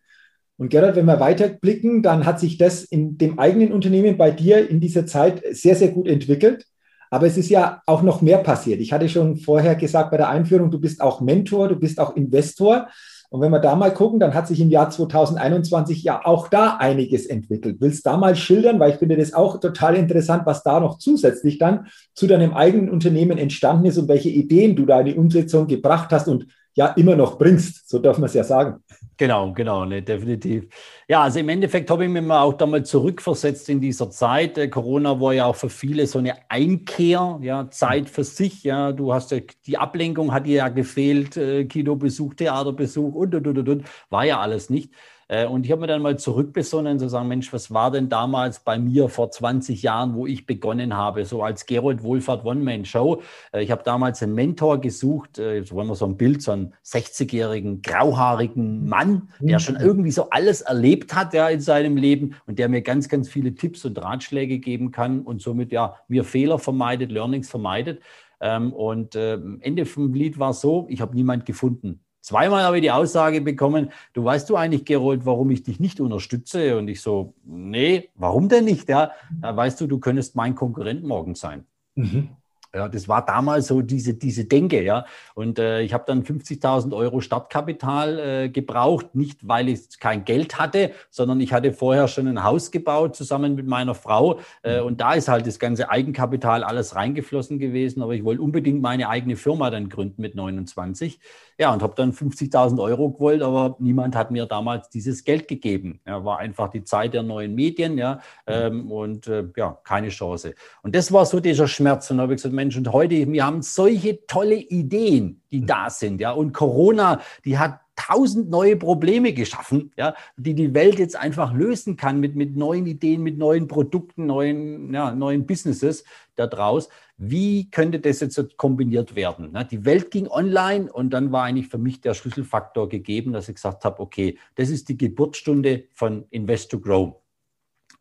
Und 0.57 0.69
Gerhard, 0.69 0.95
wenn 0.95 1.07
wir 1.07 1.19
weiterblicken, 1.19 2.03
dann 2.03 2.27
hat 2.27 2.39
sich 2.39 2.57
das 2.57 2.85
in 2.85 3.19
dem 3.19 3.39
eigenen 3.39 3.73
Unternehmen 3.73 4.17
bei 4.17 4.31
dir 4.31 4.69
in 4.69 4.79
dieser 4.79 5.07
Zeit 5.07 5.43
sehr, 5.51 5.75
sehr 5.75 5.89
gut 5.89 6.07
entwickelt. 6.07 6.67
Aber 7.11 7.27
es 7.27 7.37
ist 7.37 7.49
ja 7.49 7.83
auch 7.87 8.03
noch 8.03 8.23
mehr 8.23 8.39
passiert. 8.39 8.81
Ich 8.81 8.93
hatte 8.93 9.09
schon 9.09 9.37
vorher 9.37 9.75
gesagt 9.75 10.13
bei 10.13 10.17
der 10.17 10.29
Einführung, 10.29 10.71
du 10.71 10.79
bist 10.79 11.01
auch 11.01 11.21
Mentor, 11.21 11.69
du 11.69 11.77
bist 11.77 11.99
auch 11.99 12.15
Investor. 12.15 12.89
Und 13.31 13.41
wenn 13.41 13.53
wir 13.53 13.61
da 13.61 13.77
mal 13.77 13.95
gucken, 13.95 14.19
dann 14.19 14.35
hat 14.35 14.49
sich 14.49 14.61
im 14.61 14.71
Jahr 14.71 14.91
2021 14.91 16.03
ja 16.03 16.21
auch 16.25 16.49
da 16.49 16.77
einiges 16.79 17.27
entwickelt. 17.27 17.77
Willst 17.79 18.05
du 18.05 18.11
da 18.11 18.17
mal 18.17 18.35
schildern, 18.35 18.81
weil 18.81 18.91
ich 18.91 18.97
finde 18.97 19.17
das 19.17 19.35
auch 19.35 19.61
total 19.61 19.95
interessant, 19.95 20.47
was 20.47 20.65
da 20.65 20.81
noch 20.81 20.99
zusätzlich 20.99 21.59
dann 21.59 21.87
zu 22.15 22.27
deinem 22.27 22.55
eigenen 22.55 22.91
Unternehmen 22.91 23.39
entstanden 23.39 23.87
ist 23.87 23.99
und 23.99 24.09
welche 24.09 24.31
Ideen 24.31 24.75
du 24.75 24.85
da 24.85 25.01
in 25.01 25.07
die 25.07 25.15
Umsetzung 25.15 25.69
gebracht 25.69 26.11
hast 26.11 26.27
und 26.27 26.47
ja 26.75 26.89
immer 26.89 27.15
noch 27.15 27.39
bringst, 27.39 27.89
so 27.89 28.01
darf 28.01 28.19
man 28.19 28.27
es 28.27 28.35
ja 28.35 28.43
sagen. 28.43 28.83
Genau, 29.21 29.53
genau, 29.53 29.85
ne, 29.85 30.01
definitiv. 30.01 30.65
Ja, 31.07 31.25
also 31.25 31.41
im 31.41 31.51
Endeffekt 31.51 31.91
habe 31.91 32.05
ich 32.05 32.11
mich 32.11 32.23
mal 32.23 32.41
auch 32.41 32.55
da 32.55 32.65
mal 32.65 32.83
zurückversetzt 32.83 33.69
in 33.69 33.79
dieser 33.79 34.09
Zeit. 34.11 34.57
Äh, 34.57 34.69
Corona 34.69 35.21
war 35.21 35.35
ja 35.35 35.45
auch 35.45 35.57
für 35.57 35.69
viele 35.69 36.07
so 36.07 36.21
eine 36.21 36.37
Einkehr, 36.51 37.39
ja, 37.43 37.69
Zeit 37.69 38.09
für 38.09 38.25
sich. 38.25 38.63
Ja, 38.65 38.93
du 38.93 39.13
hast 39.13 39.31
ja, 39.33 39.41
die 39.67 39.77
Ablenkung 39.77 40.33
hat 40.33 40.47
dir 40.47 40.57
ja 40.57 40.69
gefehlt, 40.71 41.37
äh, 41.37 41.67
Kinobesuch, 41.67 42.33
Theaterbesuch 42.33 43.15
und, 43.15 43.35
und, 43.35 43.47
und, 43.47 43.69
und, 43.69 43.85
war 44.09 44.25
ja 44.25 44.41
alles 44.41 44.71
nicht. 44.71 44.95
Äh, 45.31 45.47
und 45.47 45.65
ich 45.65 45.71
habe 45.71 45.83
mir 45.83 45.87
dann 45.87 46.03
mal 46.03 46.19
zurückbesonnen, 46.19 46.99
zu 46.99 47.09
sagen, 47.09 47.29
Mensch, 47.29 47.53
was 47.53 47.73
war 47.73 47.93
denn 47.93 48.09
damals 48.09 48.59
bei 48.61 48.81
mir 48.81 49.09
vor 49.09 49.31
20 49.31 49.81
Jahren, 49.81 50.15
wo 50.15 50.27
ich 50.27 50.45
begonnen 50.45 50.97
habe, 50.97 51.25
so 51.25 51.45
als 51.45 51.67
Gerold 51.67 52.03
Wohlfahrt 52.03 52.45
One-Man-Show. 52.45 53.23
Äh, 53.53 53.63
ich 53.63 53.71
habe 53.71 53.85
damals 53.85 54.23
einen 54.25 54.35
Mentor 54.35 54.81
gesucht, 54.81 55.39
äh, 55.39 55.59
jetzt 55.59 55.73
wollen 55.73 55.87
wir 55.87 55.95
so 55.95 56.07
ein 56.07 56.17
Bild, 56.17 56.43
so 56.43 56.51
einen 56.51 56.75
60-jährigen, 56.85 57.81
grauhaarigen 57.81 58.89
Mann, 58.89 59.29
der 59.39 59.59
mhm. 59.59 59.61
schon 59.61 59.77
irgendwie 59.77 60.11
so 60.11 60.31
alles 60.31 60.63
erlebt 60.63 61.15
hat 61.15 61.33
ja, 61.33 61.49
in 61.49 61.61
seinem 61.61 61.97
Leben 61.97 62.35
und 62.47 62.59
der 62.59 62.69
mir 62.69 62.83
ganz, 62.83 63.09
ganz 63.09 63.29
viele 63.29 63.55
Tipps 63.55 63.85
und 63.85 64.03
Ratschläge 64.03 64.59
geben 64.59 64.91
kann 64.91 65.21
und 65.21 65.41
somit 65.41 65.71
ja 65.71 65.95
mir 66.09 66.25
Fehler 66.25 66.59
vermeidet, 66.59 67.13
Learnings 67.13 67.49
vermeidet. 67.49 68.03
Ähm, 68.41 68.73
und 68.73 69.15
Ende 69.15 69.87
vom 69.87 70.13
Lied 70.13 70.39
war 70.39 70.55
so, 70.55 70.87
ich 70.89 71.01
habe 71.01 71.15
niemand 71.15 71.47
gefunden 71.47 72.01
Zweimal 72.21 72.63
habe 72.63 72.77
ich 72.77 72.83
die 72.83 72.91
Aussage 72.91 73.41
bekommen, 73.41 73.91
du 74.13 74.25
weißt 74.25 74.49
du 74.51 74.57
eigentlich, 74.57 74.85
Gerold, 74.85 75.25
warum 75.25 75.51
ich 75.51 75.63
dich 75.63 75.81
nicht 75.81 76.01
unterstütze? 76.01 76.77
Und 76.77 76.89
ich 76.89 77.01
so, 77.01 77.35
nee, 77.45 78.11
warum 78.15 78.49
denn 78.49 78.65
nicht? 78.65 78.89
Ja, 78.89 79.13
da 79.41 79.57
weißt 79.57 79.81
du, 79.81 79.87
du 79.87 79.99
könntest 79.99 80.37
mein 80.37 80.55
Konkurrent 80.55 81.03
morgen 81.03 81.35
sein. 81.35 81.65
Mhm. 81.95 82.31
Ja, 82.73 82.89
das 82.89 83.09
war 83.09 83.25
damals 83.25 83.67
so 83.67 83.83
diese, 83.83 84.15
diese 84.15 84.45
Denke, 84.45 84.83
ja. 84.85 85.05
Und 85.35 85.59
äh, 85.59 85.81
ich 85.81 85.93
habe 85.93 86.05
dann 86.07 86.23
50.000 86.23 86.95
Euro 86.95 87.21
Startkapital 87.21 88.19
äh, 88.19 88.49
gebraucht, 88.49 89.17
nicht 89.17 89.49
weil 89.49 89.69
ich 89.69 89.99
kein 89.99 90.25
Geld 90.25 90.61
hatte, 90.61 90.93
sondern 91.11 91.41
ich 91.41 91.53
hatte 91.53 91.73
vorher 91.73 92.07
schon 92.07 92.29
ein 92.29 92.45
Haus 92.45 92.71
gebaut 92.71 93.17
zusammen 93.17 93.57
mit 93.57 93.67
meiner 93.67 93.97
Frau. 93.97 94.39
Äh, 94.63 94.81
und 94.81 95.01
da 95.01 95.15
ist 95.15 95.27
halt 95.27 95.49
das 95.49 95.59
ganze 95.59 95.91
Eigenkapital 95.91 96.63
alles 96.63 96.95
reingeflossen 96.95 97.59
gewesen. 97.59 98.03
Aber 98.03 98.15
ich 98.15 98.23
wollte 98.23 98.43
unbedingt 98.43 98.81
meine 98.81 99.09
eigene 99.09 99.35
Firma 99.35 99.71
dann 99.71 99.89
gründen 99.89 100.23
mit 100.23 100.37
29. 100.37 101.19
Ja, 101.61 101.75
und 101.75 101.83
habe 101.83 101.93
dann 101.95 102.15
50.000 102.15 102.83
Euro 102.83 103.11
gewollt, 103.11 103.43
aber 103.43 103.77
niemand 103.81 104.17
hat 104.17 104.31
mir 104.31 104.47
damals 104.47 104.89
dieses 104.89 105.25
Geld 105.25 105.47
gegeben. 105.47 106.01
Ja, 106.07 106.25
war 106.25 106.39
einfach 106.39 106.71
die 106.71 106.85
Zeit 106.85 107.13
der 107.13 107.23
neuen 107.23 107.55
Medien, 107.55 107.99
ja, 107.99 108.21
ähm, 108.47 108.91
und 108.91 109.27
äh, 109.27 109.45
ja, 109.55 109.79
keine 109.85 110.09
Chance. 110.09 110.55
Und 110.83 110.95
das 110.95 111.13
war 111.13 111.27
so 111.27 111.39
dieser 111.39 111.69
Schmerz. 111.69 112.11
Und 112.11 112.17
da 112.17 112.23
habe 112.23 112.33
ich 112.33 112.39
gesagt, 112.39 112.55
Mensch, 112.55 112.79
und 112.79 112.91
heute, 112.91 113.31
wir 113.31 113.45
haben 113.45 113.61
solche 113.61 114.25
tolle 114.27 114.55
Ideen, 114.55 115.43
die 115.53 115.67
da 115.67 115.91
sind, 115.91 116.19
ja, 116.23 116.33
und 116.33 116.55
Corona, 116.55 117.21
die 117.45 117.59
hat 117.59 117.81
tausend 118.07 118.51
neue 118.51 118.77
Probleme 118.77 119.33
geschaffen, 119.33 119.93
ja, 119.97 120.15
die 120.37 120.55
die 120.55 120.75
Welt 120.75 120.99
jetzt 120.99 121.17
einfach 121.17 121.53
lösen 121.53 121.97
kann 121.97 122.21
mit, 122.21 122.35
mit 122.35 122.57
neuen 122.57 122.87
Ideen, 122.87 123.23
mit 123.23 123.37
neuen 123.37 123.69
Produkten, 123.69 124.27
neuen, 124.27 124.93
ja, 124.93 125.15
neuen 125.15 125.47
Businesses 125.47 126.05
daraus. 126.37 126.89
Wie 127.19 127.71
könnte 127.71 128.01
das 128.01 128.21
jetzt 128.21 128.57
kombiniert 128.57 129.15
werden? 129.15 129.57
Die 129.71 129.85
Welt 129.85 130.11
ging 130.11 130.27
online 130.29 130.91
und 130.91 131.11
dann 131.11 131.33
war 131.33 131.45
eigentlich 131.45 131.69
für 131.69 131.79
mich 131.79 132.01
der 132.01 132.15
Schlüsselfaktor 132.15 132.89
gegeben, 132.89 133.33
dass 133.33 133.49
ich 133.49 133.57
gesagt 133.57 133.85
habe, 133.85 134.01
okay, 134.01 134.39
das 134.55 134.71
ist 134.71 134.89
die 134.89 134.97
Geburtsstunde 134.97 135.85
von 135.93 136.25
Invest 136.31 136.71
to 136.71 136.81
Grow 136.81 137.20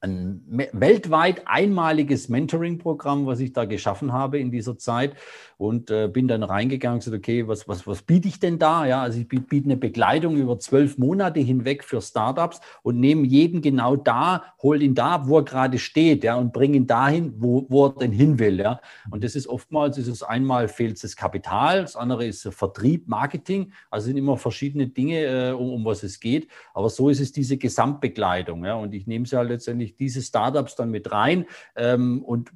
ein 0.01 0.41
weltweit 0.71 1.41
einmaliges 1.45 2.29
Mentoring-Programm, 2.29 3.25
was 3.25 3.41
ich 3.41 3.51
da 3.51 3.65
geschaffen 3.65 4.13
habe 4.13 4.39
in 4.39 4.49
dieser 4.49 4.77
Zeit 4.77 5.15
und 5.57 5.91
äh, 5.91 6.07
bin 6.07 6.29
dann 6.29 6.43
reingegangen 6.43 6.95
und 6.95 7.03
gesagt, 7.03 7.17
okay, 7.17 7.47
was, 7.49 7.67
was, 7.67 7.85
was 7.85 8.01
biete 8.03 8.29
ich 8.29 8.39
denn 8.39 8.59
da? 8.59 8.85
Ja, 8.85 9.01
also 9.01 9.19
ich 9.19 9.27
biete, 9.27 9.65
eine 9.65 9.75
Begleitung 9.75 10.37
über 10.37 10.57
zwölf 10.57 10.97
Monate 10.97 11.41
hinweg 11.41 11.83
für 11.83 12.01
Startups 12.01 12.61
und 12.81 12.99
nehme 12.99 13.27
jeden 13.27 13.61
genau 13.61 13.97
da, 13.97 14.43
hol 14.63 14.81
ihn 14.81 14.95
da, 14.95 15.27
wo 15.27 15.39
er 15.39 15.43
gerade 15.43 15.77
steht, 15.77 16.23
ja, 16.23 16.35
und 16.35 16.53
bringe 16.53 16.77
ihn 16.77 16.87
dahin, 16.87 17.33
wo, 17.37 17.65
wo 17.67 17.87
er 17.87 17.95
denn 17.95 18.13
hin 18.13 18.39
will, 18.39 18.57
ja. 18.57 18.79
Und 19.11 19.25
das 19.25 19.35
ist 19.35 19.47
oftmals, 19.47 19.97
ist 19.97 20.07
es 20.07 20.23
einmal 20.23 20.69
fehlt 20.69 21.03
das 21.03 21.17
Kapital, 21.17 21.81
das 21.81 21.97
andere 21.97 22.25
ist 22.25 22.47
Vertrieb, 22.53 23.09
Marketing, 23.09 23.73
also 23.89 24.05
sind 24.05 24.17
immer 24.17 24.37
verschiedene 24.37 24.87
Dinge, 24.87 25.49
äh, 25.49 25.51
um, 25.51 25.73
um 25.73 25.85
was 25.85 26.03
es 26.03 26.21
geht. 26.21 26.47
Aber 26.73 26.89
so 26.89 27.09
ist 27.09 27.19
es 27.19 27.33
diese 27.33 27.57
Gesamtbegleitung, 27.57 28.63
ja. 28.63 28.75
Und 28.75 28.93
ich 28.93 29.05
nehme 29.05 29.25
sie 29.25 29.35
halt 29.35 29.49
letztendlich 29.49 29.88
diese 29.96 30.22
Startups 30.22 30.75
dann 30.75 30.91
mit 30.91 31.12
rein 31.12 31.46
ähm, 31.75 32.24
und 32.24 32.51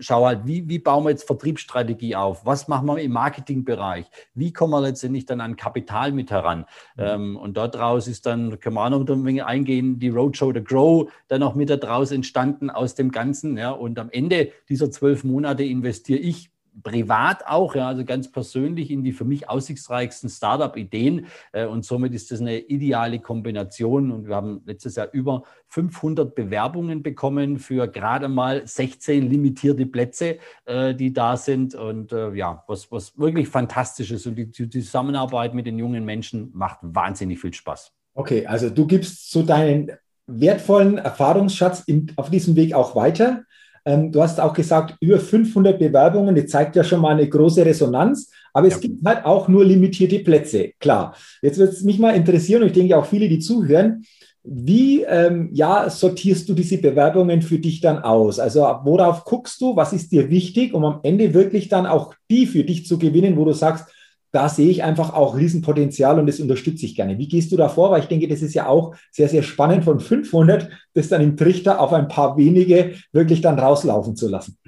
schau 0.00 0.26
halt, 0.26 0.46
wie, 0.46 0.68
wie 0.68 0.78
bauen 0.78 1.04
wir 1.04 1.10
jetzt 1.10 1.26
Vertriebsstrategie 1.26 2.16
auf? 2.16 2.44
Was 2.46 2.68
machen 2.68 2.86
wir 2.86 2.98
im 2.98 3.12
Marketingbereich? 3.12 4.06
Wie 4.34 4.52
kommen 4.52 4.72
wir 4.72 4.80
letztendlich 4.80 5.26
dann 5.26 5.40
an 5.40 5.56
Kapital 5.56 6.12
mit 6.12 6.30
heran? 6.30 6.60
Mhm. 6.96 7.04
Ähm, 7.04 7.36
und 7.36 7.56
daraus 7.56 8.08
ist 8.08 8.26
dann, 8.26 8.60
können 8.60 8.76
wir 8.76 8.84
auch 8.84 8.90
noch 8.90 9.08
ein 9.08 9.24
wenig 9.24 9.44
eingehen, 9.44 9.98
die 9.98 10.08
Roadshow 10.08 10.52
The 10.52 10.62
Grow 10.62 11.10
dann 11.28 11.42
auch 11.42 11.54
mit 11.54 11.70
daraus 11.70 12.12
entstanden 12.12 12.70
aus 12.70 12.94
dem 12.94 13.10
Ganzen. 13.10 13.56
Ja, 13.56 13.70
und 13.70 13.98
am 13.98 14.10
Ende 14.10 14.52
dieser 14.68 14.90
zwölf 14.90 15.24
Monate 15.24 15.64
investiere 15.64 16.20
ich 16.20 16.50
privat 16.82 17.46
auch, 17.46 17.74
ja, 17.74 17.88
also 17.88 18.04
ganz 18.04 18.30
persönlich 18.30 18.90
in 18.90 19.02
die 19.02 19.12
für 19.12 19.24
mich 19.24 19.48
aussichtsreichsten 19.48 20.28
Startup-Ideen. 20.28 21.26
Äh, 21.52 21.66
und 21.66 21.84
somit 21.84 22.14
ist 22.14 22.30
das 22.30 22.40
eine 22.40 22.58
ideale 22.58 23.18
Kombination. 23.18 24.10
Und 24.10 24.28
wir 24.28 24.36
haben 24.36 24.62
letztes 24.64 24.96
Jahr 24.96 25.08
über 25.12 25.42
500 25.68 26.34
Bewerbungen 26.34 27.02
bekommen 27.02 27.58
für 27.58 27.88
gerade 27.88 28.28
mal 28.28 28.66
16 28.66 29.28
limitierte 29.28 29.86
Plätze, 29.86 30.38
äh, 30.64 30.94
die 30.94 31.12
da 31.12 31.36
sind. 31.36 31.74
Und 31.74 32.12
äh, 32.12 32.32
ja, 32.32 32.64
was, 32.66 32.90
was 32.90 33.18
wirklich 33.18 33.48
fantastisch 33.48 34.10
ist. 34.10 34.26
Und 34.26 34.36
die, 34.36 34.50
Zusammenarbeit 34.50 35.54
mit 35.54 35.66
den 35.66 35.78
jungen 35.78 36.04
Menschen 36.04 36.50
macht 36.54 36.78
wahnsinnig 36.82 37.40
viel 37.40 37.52
Spaß. 37.52 37.92
Okay, 38.14 38.46
also 38.46 38.70
du 38.70 38.86
gibst 38.86 39.30
so 39.30 39.42
deinen 39.42 39.92
wertvollen 40.28 40.98
Erfahrungsschatz 40.98 41.82
in, 41.86 42.12
auf 42.16 42.30
diesem 42.30 42.54
Weg 42.56 42.74
auch 42.74 42.94
weiter. 42.94 43.44
Ähm, 43.88 44.12
du 44.12 44.22
hast 44.22 44.38
auch 44.38 44.52
gesagt, 44.52 44.96
über 45.00 45.18
500 45.18 45.78
Bewerbungen, 45.78 46.36
das 46.36 46.48
zeigt 46.48 46.76
ja 46.76 46.84
schon 46.84 47.00
mal 47.00 47.14
eine 47.14 47.26
große 47.26 47.64
Resonanz, 47.64 48.30
aber 48.52 48.66
es 48.66 48.74
ja. 48.74 48.80
gibt 48.80 49.02
halt 49.02 49.24
auch 49.24 49.48
nur 49.48 49.64
limitierte 49.64 50.18
Plätze, 50.18 50.72
klar. 50.78 51.16
Jetzt 51.40 51.58
wird 51.58 51.72
es 51.72 51.82
mich 51.82 51.98
mal 51.98 52.14
interessieren, 52.14 52.60
und 52.60 52.68
ich 52.68 52.74
denke 52.74 52.98
auch 52.98 53.06
viele, 53.06 53.30
die 53.30 53.38
zuhören, 53.38 54.04
wie 54.44 55.04
ähm, 55.04 55.48
ja, 55.54 55.88
sortierst 55.88 56.48
du 56.50 56.54
diese 56.54 56.76
Bewerbungen 56.78 57.40
für 57.40 57.58
dich 57.58 57.80
dann 57.80 57.98
aus? 57.98 58.38
Also 58.38 58.60
worauf 58.60 59.24
guckst 59.24 59.58
du, 59.62 59.74
was 59.74 59.94
ist 59.94 60.12
dir 60.12 60.28
wichtig, 60.28 60.74
um 60.74 60.84
am 60.84 61.00
Ende 61.02 61.32
wirklich 61.32 61.68
dann 61.68 61.86
auch 61.86 62.14
die 62.30 62.46
für 62.46 62.64
dich 62.64 62.86
zu 62.86 62.98
gewinnen, 62.98 63.38
wo 63.38 63.46
du 63.46 63.52
sagst, 63.52 63.86
da 64.30 64.48
sehe 64.48 64.70
ich 64.70 64.82
einfach 64.82 65.14
auch 65.14 65.36
Riesenpotenzial 65.36 66.18
und 66.18 66.26
das 66.26 66.40
unterstütze 66.40 66.86
ich 66.86 66.94
gerne. 66.94 67.18
Wie 67.18 67.28
gehst 67.28 67.52
du 67.52 67.56
da 67.56 67.68
vor? 67.68 67.90
Weil 67.90 68.02
ich 68.02 68.08
denke, 68.08 68.28
das 68.28 68.42
ist 68.42 68.54
ja 68.54 68.66
auch 68.66 68.94
sehr, 69.10 69.28
sehr 69.28 69.42
spannend, 69.42 69.84
von 69.84 70.00
500 70.00 70.68
das 70.94 71.08
dann 71.08 71.22
im 71.22 71.36
Trichter 71.36 71.80
auf 71.80 71.92
ein 71.92 72.08
paar 72.08 72.36
wenige 72.36 72.94
wirklich 73.12 73.40
dann 73.40 73.58
rauslaufen 73.58 74.16
zu 74.16 74.28
lassen. 74.28 74.58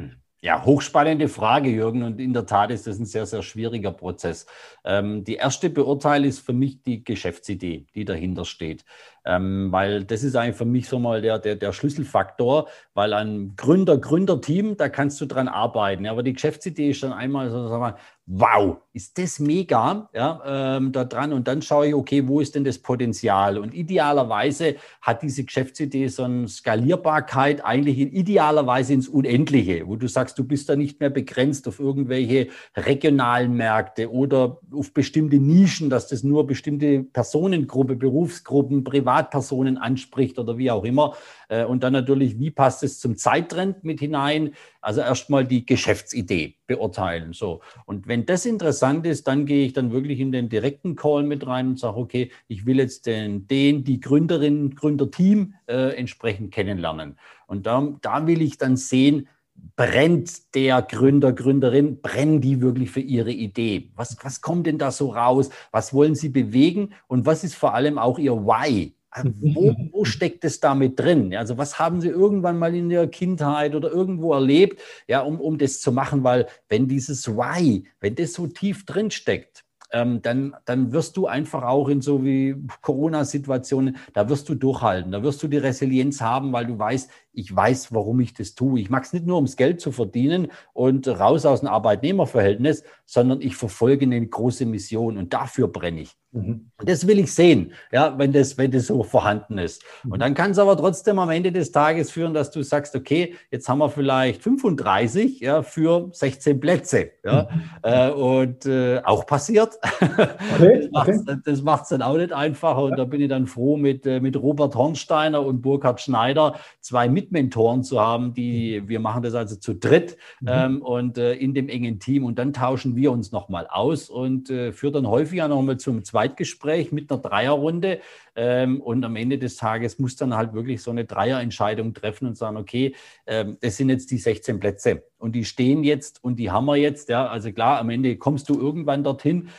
Ja, 0.42 0.64
hochspannende 0.64 1.28
Frage, 1.28 1.68
Jürgen. 1.68 2.02
Und 2.02 2.18
in 2.18 2.32
der 2.32 2.46
Tat 2.46 2.70
ist 2.70 2.86
das 2.86 2.98
ein 2.98 3.04
sehr, 3.04 3.26
sehr 3.26 3.42
schwieriger 3.42 3.92
Prozess. 3.92 4.46
Ähm, 4.84 5.22
die 5.22 5.34
erste 5.34 5.68
Beurteilung 5.68 6.26
ist 6.30 6.40
für 6.40 6.54
mich 6.54 6.82
die 6.82 7.04
Geschäftsidee, 7.04 7.84
die 7.94 8.06
dahinter 8.06 8.46
steht. 8.46 8.86
Ähm, 9.26 9.70
weil 9.70 10.04
das 10.04 10.22
ist 10.22 10.36
eigentlich 10.36 10.56
für 10.56 10.64
mich 10.64 10.88
so 10.88 10.98
mal 10.98 11.20
der, 11.20 11.38
der, 11.38 11.56
der 11.56 11.74
Schlüsselfaktor, 11.74 12.68
weil 12.94 13.12
ein 13.12 13.52
Gründer, 13.54 13.98
Gründerteam, 13.98 14.78
da 14.78 14.88
kannst 14.88 15.20
du 15.20 15.26
dran 15.26 15.46
arbeiten. 15.46 16.06
Aber 16.06 16.22
die 16.22 16.32
Geschäftsidee 16.32 16.88
ist 16.88 17.02
dann 17.02 17.12
einmal 17.12 17.50
so, 17.50 17.68
sagen 17.68 17.82
wir, 17.82 17.96
wow, 18.32 18.76
ist 18.92 19.18
das 19.18 19.40
mega, 19.40 20.08
ja, 20.14 20.40
ähm, 20.76 20.92
da 20.92 21.04
dran. 21.04 21.32
Und 21.32 21.48
dann 21.48 21.62
schaue 21.62 21.88
ich, 21.88 21.94
okay, 21.94 22.28
wo 22.28 22.40
ist 22.40 22.54
denn 22.54 22.62
das 22.62 22.78
Potenzial? 22.78 23.58
Und 23.58 23.74
idealerweise 23.74 24.76
hat 25.02 25.22
diese 25.22 25.42
Geschäftsidee 25.42 26.06
so 26.06 26.22
eine 26.22 26.46
Skalierbarkeit 26.46 27.64
eigentlich 27.64 27.98
in 27.98 28.12
idealerweise 28.12 28.94
ins 28.94 29.08
Unendliche, 29.08 29.88
wo 29.88 29.96
du 29.96 30.06
sagst, 30.06 30.38
du 30.38 30.44
bist 30.44 30.68
da 30.68 30.76
nicht 30.76 31.00
mehr 31.00 31.10
begrenzt 31.10 31.66
auf 31.66 31.80
irgendwelche 31.80 32.48
regionalen 32.76 33.54
Märkte 33.54 34.12
oder 34.12 34.60
auf 34.72 34.94
bestimmte 34.94 35.38
Nischen, 35.38 35.90
dass 35.90 36.06
das 36.06 36.22
nur 36.22 36.46
bestimmte 36.46 37.02
Personengruppe, 37.02 37.96
Berufsgruppen, 37.96 38.84
Privatpersonen 38.84 39.76
anspricht 39.76 40.38
oder 40.38 40.56
wie 40.56 40.70
auch 40.70 40.84
immer. 40.84 41.16
Äh, 41.48 41.64
und 41.64 41.82
dann 41.82 41.92
natürlich, 41.92 42.38
wie 42.38 42.52
passt 42.52 42.84
es 42.84 43.00
zum 43.00 43.16
Zeittrend 43.16 43.82
mit 43.82 43.98
hinein? 43.98 44.52
Also 44.80 45.00
erstmal 45.00 45.44
die 45.44 45.66
Geschäftsidee 45.66 46.56
beurteilen. 46.66 47.32
So. 47.32 47.60
Und 47.84 48.08
wenn 48.08 48.24
das 48.24 48.46
interessant 48.46 49.06
ist, 49.06 49.26
dann 49.28 49.44
gehe 49.44 49.66
ich 49.66 49.72
dann 49.72 49.92
wirklich 49.92 50.20
in 50.20 50.32
den 50.32 50.48
direkten 50.48 50.96
Call 50.96 51.22
mit 51.22 51.46
rein 51.46 51.68
und 51.68 51.78
sage, 51.78 51.98
okay, 51.98 52.30
ich 52.48 52.64
will 52.64 52.78
jetzt 52.78 53.06
den, 53.06 53.46
den 53.46 53.84
die 53.84 54.00
Gründerin, 54.00 54.74
Gründerteam 54.74 55.54
äh, 55.66 55.96
entsprechend 55.96 56.52
kennenlernen. 56.52 57.18
Und 57.46 57.66
da, 57.66 57.94
da 58.00 58.26
will 58.26 58.40
ich 58.40 58.56
dann 58.56 58.76
sehen, 58.76 59.28
brennt 59.76 60.54
der 60.54 60.82
Gründer, 60.82 61.32
Gründerin, 61.32 62.00
brennen 62.00 62.40
die 62.40 62.60
wirklich 62.60 62.90
für 62.90 63.00
ihre 63.00 63.32
Idee? 63.32 63.90
Was, 63.96 64.16
was 64.22 64.40
kommt 64.40 64.66
denn 64.66 64.78
da 64.78 64.90
so 64.90 65.10
raus? 65.12 65.50
Was 65.70 65.92
wollen 65.92 66.14
sie 66.14 66.28
bewegen? 66.28 66.94
Und 67.06 67.26
was 67.26 67.44
ist 67.44 67.54
vor 67.54 67.74
allem 67.74 67.98
auch 67.98 68.18
ihr 68.18 68.34
Why? 68.34 68.94
Äh, 69.12 69.24
wo, 69.24 69.74
wo, 69.92 70.04
steckt 70.04 70.44
es 70.44 70.60
damit 70.60 70.98
drin? 70.98 71.34
Also 71.34 71.58
was 71.58 71.78
haben 71.78 72.00
Sie 72.00 72.08
irgendwann 72.08 72.58
mal 72.58 72.74
in 72.74 72.88
der 72.88 73.08
Kindheit 73.08 73.74
oder 73.74 73.90
irgendwo 73.90 74.32
erlebt, 74.32 74.80
ja, 75.08 75.20
um, 75.20 75.40
um 75.40 75.58
das 75.58 75.80
zu 75.80 75.92
machen? 75.92 76.22
Weil 76.22 76.46
wenn 76.68 76.86
dieses 76.86 77.28
Why, 77.28 77.84
wenn 78.00 78.14
das 78.14 78.34
so 78.34 78.46
tief 78.46 78.86
drin 78.86 79.10
steckt, 79.10 79.64
ähm, 79.92 80.22
dann, 80.22 80.54
dann 80.64 80.92
wirst 80.92 81.16
du 81.16 81.26
einfach 81.26 81.64
auch 81.64 81.88
in 81.88 82.00
so 82.00 82.24
wie 82.24 82.56
Corona-Situationen, 82.82 83.96
da 84.12 84.28
wirst 84.28 84.48
du 84.48 84.54
durchhalten, 84.54 85.12
da 85.12 85.22
wirst 85.22 85.42
du 85.42 85.48
die 85.48 85.56
Resilienz 85.56 86.20
haben, 86.20 86.52
weil 86.52 86.66
du 86.66 86.78
weißt, 86.78 87.10
ich 87.32 87.54
weiß, 87.54 87.92
warum 87.92 88.20
ich 88.20 88.34
das 88.34 88.54
tue. 88.54 88.80
Ich 88.80 88.90
mache 88.90 89.02
es 89.02 89.12
nicht 89.12 89.26
nur, 89.26 89.36
ums 89.36 89.56
Geld 89.56 89.80
zu 89.80 89.92
verdienen 89.92 90.48
und 90.72 91.06
raus 91.08 91.46
aus 91.46 91.60
dem 91.60 91.68
Arbeitnehmerverhältnis, 91.68 92.82
sondern 93.06 93.40
ich 93.40 93.56
verfolge 93.56 94.04
eine 94.04 94.26
große 94.26 94.66
Mission 94.66 95.16
und 95.16 95.32
dafür 95.32 95.68
brenne 95.68 96.02
ich. 96.02 96.16
Mhm. 96.32 96.70
Das 96.84 97.08
will 97.08 97.18
ich 97.18 97.34
sehen, 97.34 97.72
ja, 97.90 98.16
wenn 98.16 98.32
das, 98.32 98.56
wenn 98.56 98.70
das 98.70 98.86
so 98.86 99.02
vorhanden 99.02 99.58
ist. 99.58 99.82
Mhm. 100.04 100.12
Und 100.12 100.20
dann 100.20 100.34
kann 100.34 100.52
es 100.52 100.58
aber 100.58 100.76
trotzdem 100.76 101.18
am 101.18 101.30
Ende 101.30 101.50
des 101.50 101.72
Tages 101.72 102.12
führen, 102.12 102.34
dass 102.34 102.52
du 102.52 102.62
sagst, 102.62 102.94
okay, 102.94 103.34
jetzt 103.50 103.68
haben 103.68 103.78
wir 103.78 103.90
vielleicht 103.90 104.40
35 104.42 105.40
ja, 105.40 105.62
für 105.62 106.08
16 106.12 106.60
Plätze. 106.60 107.10
Ja, 107.24 107.48
mhm. 107.50 107.62
äh, 107.82 108.10
und 108.10 108.66
äh, 108.66 109.00
auch 109.04 109.26
passiert. 109.26 109.76
Okay. 110.00 110.88
das 111.44 111.62
macht 111.62 111.82
es 111.82 111.88
dann 111.88 112.02
auch 112.02 112.16
nicht 112.16 112.32
einfacher. 112.32 112.84
Und 112.84 112.90
ja. 112.90 112.96
da 112.98 113.04
bin 113.06 113.20
ich 113.20 113.28
dann 113.28 113.48
froh 113.48 113.76
mit, 113.76 114.06
äh, 114.06 114.20
mit 114.20 114.36
Robert 114.36 114.76
Hornsteiner 114.76 115.44
und 115.44 115.62
Burkhard 115.62 116.00
Schneider, 116.00 116.54
zwei 116.80 117.08
Mitmentoren 117.20 117.84
zu 117.84 118.00
haben, 118.00 118.32
die, 118.32 118.88
wir 118.88 118.98
machen 118.98 119.22
das 119.22 119.34
also 119.34 119.56
zu 119.56 119.74
dritt 119.74 120.16
mhm. 120.40 120.48
ähm, 120.48 120.82
und 120.82 121.18
äh, 121.18 121.34
in 121.34 121.52
dem 121.52 121.68
engen 121.68 122.00
Team 122.00 122.24
und 122.24 122.38
dann 122.38 122.54
tauschen 122.54 122.96
wir 122.96 123.12
uns 123.12 123.30
nochmal 123.30 123.66
aus 123.66 124.08
und 124.08 124.48
äh, 124.48 124.72
führt 124.72 124.94
dann 124.94 125.06
häufiger 125.06 125.48
nochmal 125.48 125.76
zum 125.76 126.02
Zweitgespräch 126.02 126.92
mit 126.92 127.10
einer 127.12 127.20
Dreierrunde. 127.20 128.00
Ähm, 128.36 128.80
und 128.80 129.04
am 129.04 129.16
Ende 129.16 129.38
des 129.38 129.56
Tages 129.56 129.98
muss 129.98 130.16
dann 130.16 130.34
halt 130.34 130.54
wirklich 130.54 130.82
so 130.82 130.90
eine 130.90 131.04
Dreierentscheidung 131.04 131.92
treffen 131.92 132.26
und 132.26 132.36
sagen, 132.36 132.56
okay, 132.56 132.94
ähm, 133.26 133.58
das 133.60 133.76
sind 133.76 133.90
jetzt 133.90 134.10
die 134.10 134.18
16 134.18 134.60
Plätze 134.60 135.02
und 135.18 135.32
die 135.32 135.44
stehen 135.44 135.84
jetzt 135.84 136.24
und 136.24 136.36
die 136.36 136.50
haben 136.50 136.64
wir 136.64 136.76
jetzt. 136.76 137.08
Ja, 137.10 137.26
also 137.26 137.52
klar, 137.52 137.78
am 137.78 137.90
Ende 137.90 138.16
kommst 138.16 138.48
du 138.48 138.58
irgendwann 138.58 139.04
dorthin. 139.04 139.50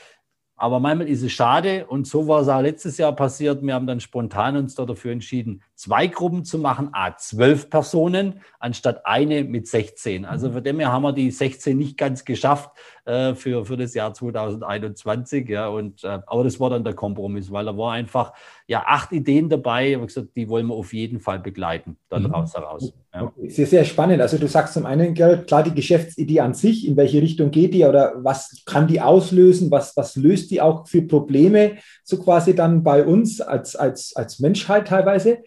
Aber 0.62 0.80
manchmal 0.80 1.10
ist 1.10 1.24
es 1.24 1.32
schade 1.32 1.88
und 1.88 2.06
so 2.06 2.28
war 2.28 2.42
es 2.42 2.48
auch 2.48 2.62
letztes 2.62 3.00
Jahr 3.00 3.16
passiert. 3.16 3.64
Wir 3.64 3.74
haben 3.74 3.88
dann 3.88 4.00
spontan 4.00 4.56
uns 4.56 4.76
da 4.76 4.86
dafür 4.86 5.12
entschieden, 5.12 5.64
zwei 5.82 6.06
Gruppen 6.06 6.46
zu 6.46 6.60
machen, 6.60 6.90
a 6.92 7.18
zwölf 7.18 7.72
Personen 7.72 8.42
anstatt 8.60 9.04
eine 9.04 9.44
mit 9.44 9.68
16. 9.68 10.26
Also 10.26 10.50
mhm. 10.50 10.54
für 10.54 10.62
dem 10.62 10.80
her 10.80 10.92
haben 10.92 11.02
wir 11.02 11.12
die 11.12 11.32
16 11.32 11.76
nicht 11.76 11.98
ganz 11.98 12.24
geschafft 12.24 12.70
äh, 13.06 13.34
für, 13.34 13.66
für 13.66 13.78
das 13.78 13.96
Jahr 13.96 14.14
2021. 14.14 15.50
Ja, 15.50 15.70
und, 15.70 16.04
äh, 16.04 16.20
aber 16.28 16.44
das 16.44 16.60
war 16.60 16.70
dann 16.70 16.84
der 16.84 16.94
Kompromiss, 16.94 17.52
weil 17.52 17.66
da 17.66 17.76
war 17.76 17.94
einfach 17.94 18.32
ja 18.68 18.84
acht 18.86 19.12
Ideen 19.12 19.50
dabei. 19.50 19.90
Ich 19.90 19.96
habe 19.96 20.06
gesagt, 20.06 20.28
die 20.36 20.48
wollen 20.48 20.68
wir 20.68 20.76
auf 20.76 20.94
jeden 20.94 21.20
Fall 21.20 21.40
begleiten, 21.40 21.98
daraus 22.10 22.54
mhm. 22.54 22.60
heraus. 22.60 22.94
Ja. 23.12 23.34
Sehr, 23.48 23.66
sehr 23.66 23.86
spannend. 23.86 24.22
Also 24.22 24.38
du 24.38 24.48
sagst 24.48 24.76
zum 24.76 24.86
einen, 24.86 25.16
klar, 25.16 25.64
die 25.64 25.74
Geschäftsidee 25.74 26.42
an 26.42 26.54
sich, 26.54 26.88
in 26.88 26.96
welche 26.96 27.24
Richtung 27.24 27.50
geht 27.50 27.74
die 27.74 27.86
oder 27.86 28.14
was 28.18 28.62
kann 28.66 28.88
die 28.88 29.02
auslösen, 29.02 29.72
was, 29.72 29.98
was 29.98 30.16
löst 30.16 30.52
die 30.52 30.62
auch 30.62 30.88
für 30.88 31.02
Probleme, 31.02 31.78
so 32.04 32.20
quasi 32.20 32.56
dann 32.56 32.84
bei 32.84 33.04
uns 33.04 33.42
als, 33.42 33.76
als, 33.76 34.16
als 34.16 34.40
Menschheit 34.40 34.88
teilweise. 34.88 35.40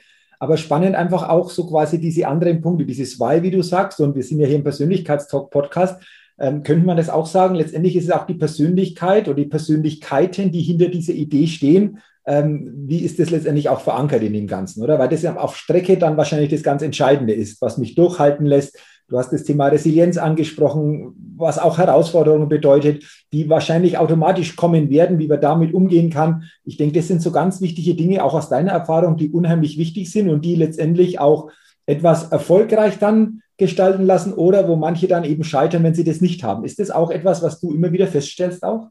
Aber 0.45 0.59
spannend 0.59 0.95
einfach 0.95 1.27
auch 1.31 1.49
so 1.49 1.67
quasi 1.67 1.99
diese 1.99 2.29
anderen 2.29 2.61
Punkte, 2.61 2.85
dieses 2.85 3.19
Why, 3.19 3.43
wie 3.43 3.51
du 3.51 3.63
sagst, 3.63 3.99
und 3.99 4.15
wir 4.15 4.23
sind 4.23 4.41
ja 4.41 4.47
hier 4.47 4.57
im 4.57 4.63
Persönlichkeitstalk-Podcast, 4.63 6.03
ähm, 6.39 6.63
könnte 6.63 6.85
man 6.85 6.99
das 6.99 7.09
auch 7.09 7.25
sagen, 7.25 7.55
letztendlich 7.55 7.97
ist 7.97 8.05
es 8.05 8.11
auch 8.11 8.27
die 8.27 8.35
Persönlichkeit 8.35 9.27
oder 9.27 9.37
die 9.37 9.47
Persönlichkeiten, 9.47 10.53
die 10.53 10.61
hinter 10.61 10.89
dieser 10.89 11.15
Idee 11.15 11.47
stehen, 11.47 11.99
ähm, 12.27 12.75
wie 12.77 12.99
ist 12.99 13.19
das 13.19 13.31
letztendlich 13.31 13.71
auch 13.71 13.81
verankert 13.81 14.23
in 14.23 14.35
dem 14.35 14.47
Ganzen, 14.47 14.83
oder? 14.83 14.99
Weil 14.99 15.09
das 15.09 15.23
ja 15.23 15.35
auf 15.35 15.57
Strecke 15.57 15.97
dann 15.97 16.19
wahrscheinlich 16.19 16.51
das 16.51 16.63
ganz 16.63 16.83
Entscheidende 16.83 17.33
ist, 17.33 17.63
was 17.63 17.79
mich 17.79 17.95
durchhalten 17.95 18.45
lässt. 18.45 18.79
Du 19.09 19.19
hast 19.19 19.33
das 19.33 19.45
Thema 19.45 19.67
Resilienz 19.67 20.17
angesprochen, 20.17 21.15
was 21.37 21.59
auch 21.59 21.77
Herausforderungen 21.77 22.49
bedeutet, 22.49 23.05
die 23.33 23.51
wahrscheinlich 23.51 23.99
automatisch 23.99 24.57
kommen 24.57 24.89
werden, 24.89 25.19
wie 25.19 25.29
man 25.29 25.41
damit 25.41 25.75
umgehen 25.75 26.09
kann. 26.09 26.45
Ich 26.65 26.79
denke, 26.79 26.99
das 26.99 27.09
sind 27.09 27.21
so 27.21 27.31
ganz 27.31 27.61
wichtige 27.61 27.95
Dinge, 27.95 28.25
auch 28.25 28.35
aus 28.35 28.49
deiner 28.49 28.73
Erfahrung, 28.73 29.17
die 29.17 29.31
unheimlich 29.31 29.77
wichtig 29.77 30.11
sind 30.11 30.31
und 30.31 30.45
die 30.45 30.55
letztendlich 30.55 31.21
auch 31.21 31.51
etwas 31.87 32.31
erfolgreich 32.33 32.99
dann 32.99 33.43
gestalten 33.59 34.05
lassen 34.05 34.33
oder 34.33 34.69
wo 34.69 34.77
manche 34.77 35.07
dann 35.07 35.25
eben 35.25 35.45
scheitern, 35.45 35.83
wenn 35.85 35.95
sie 35.95 36.05
das 36.05 36.21
nicht 36.21 36.43
haben. 36.43 36.65
Ist 36.65 36.81
das 36.81 36.91
auch 36.91 37.11
etwas, 37.11 37.43
was 37.43 37.61
du 37.61 37.73
immer 37.73 37.93
wieder 37.93 38.07
feststellst 38.07 38.65
auch? 38.65 38.89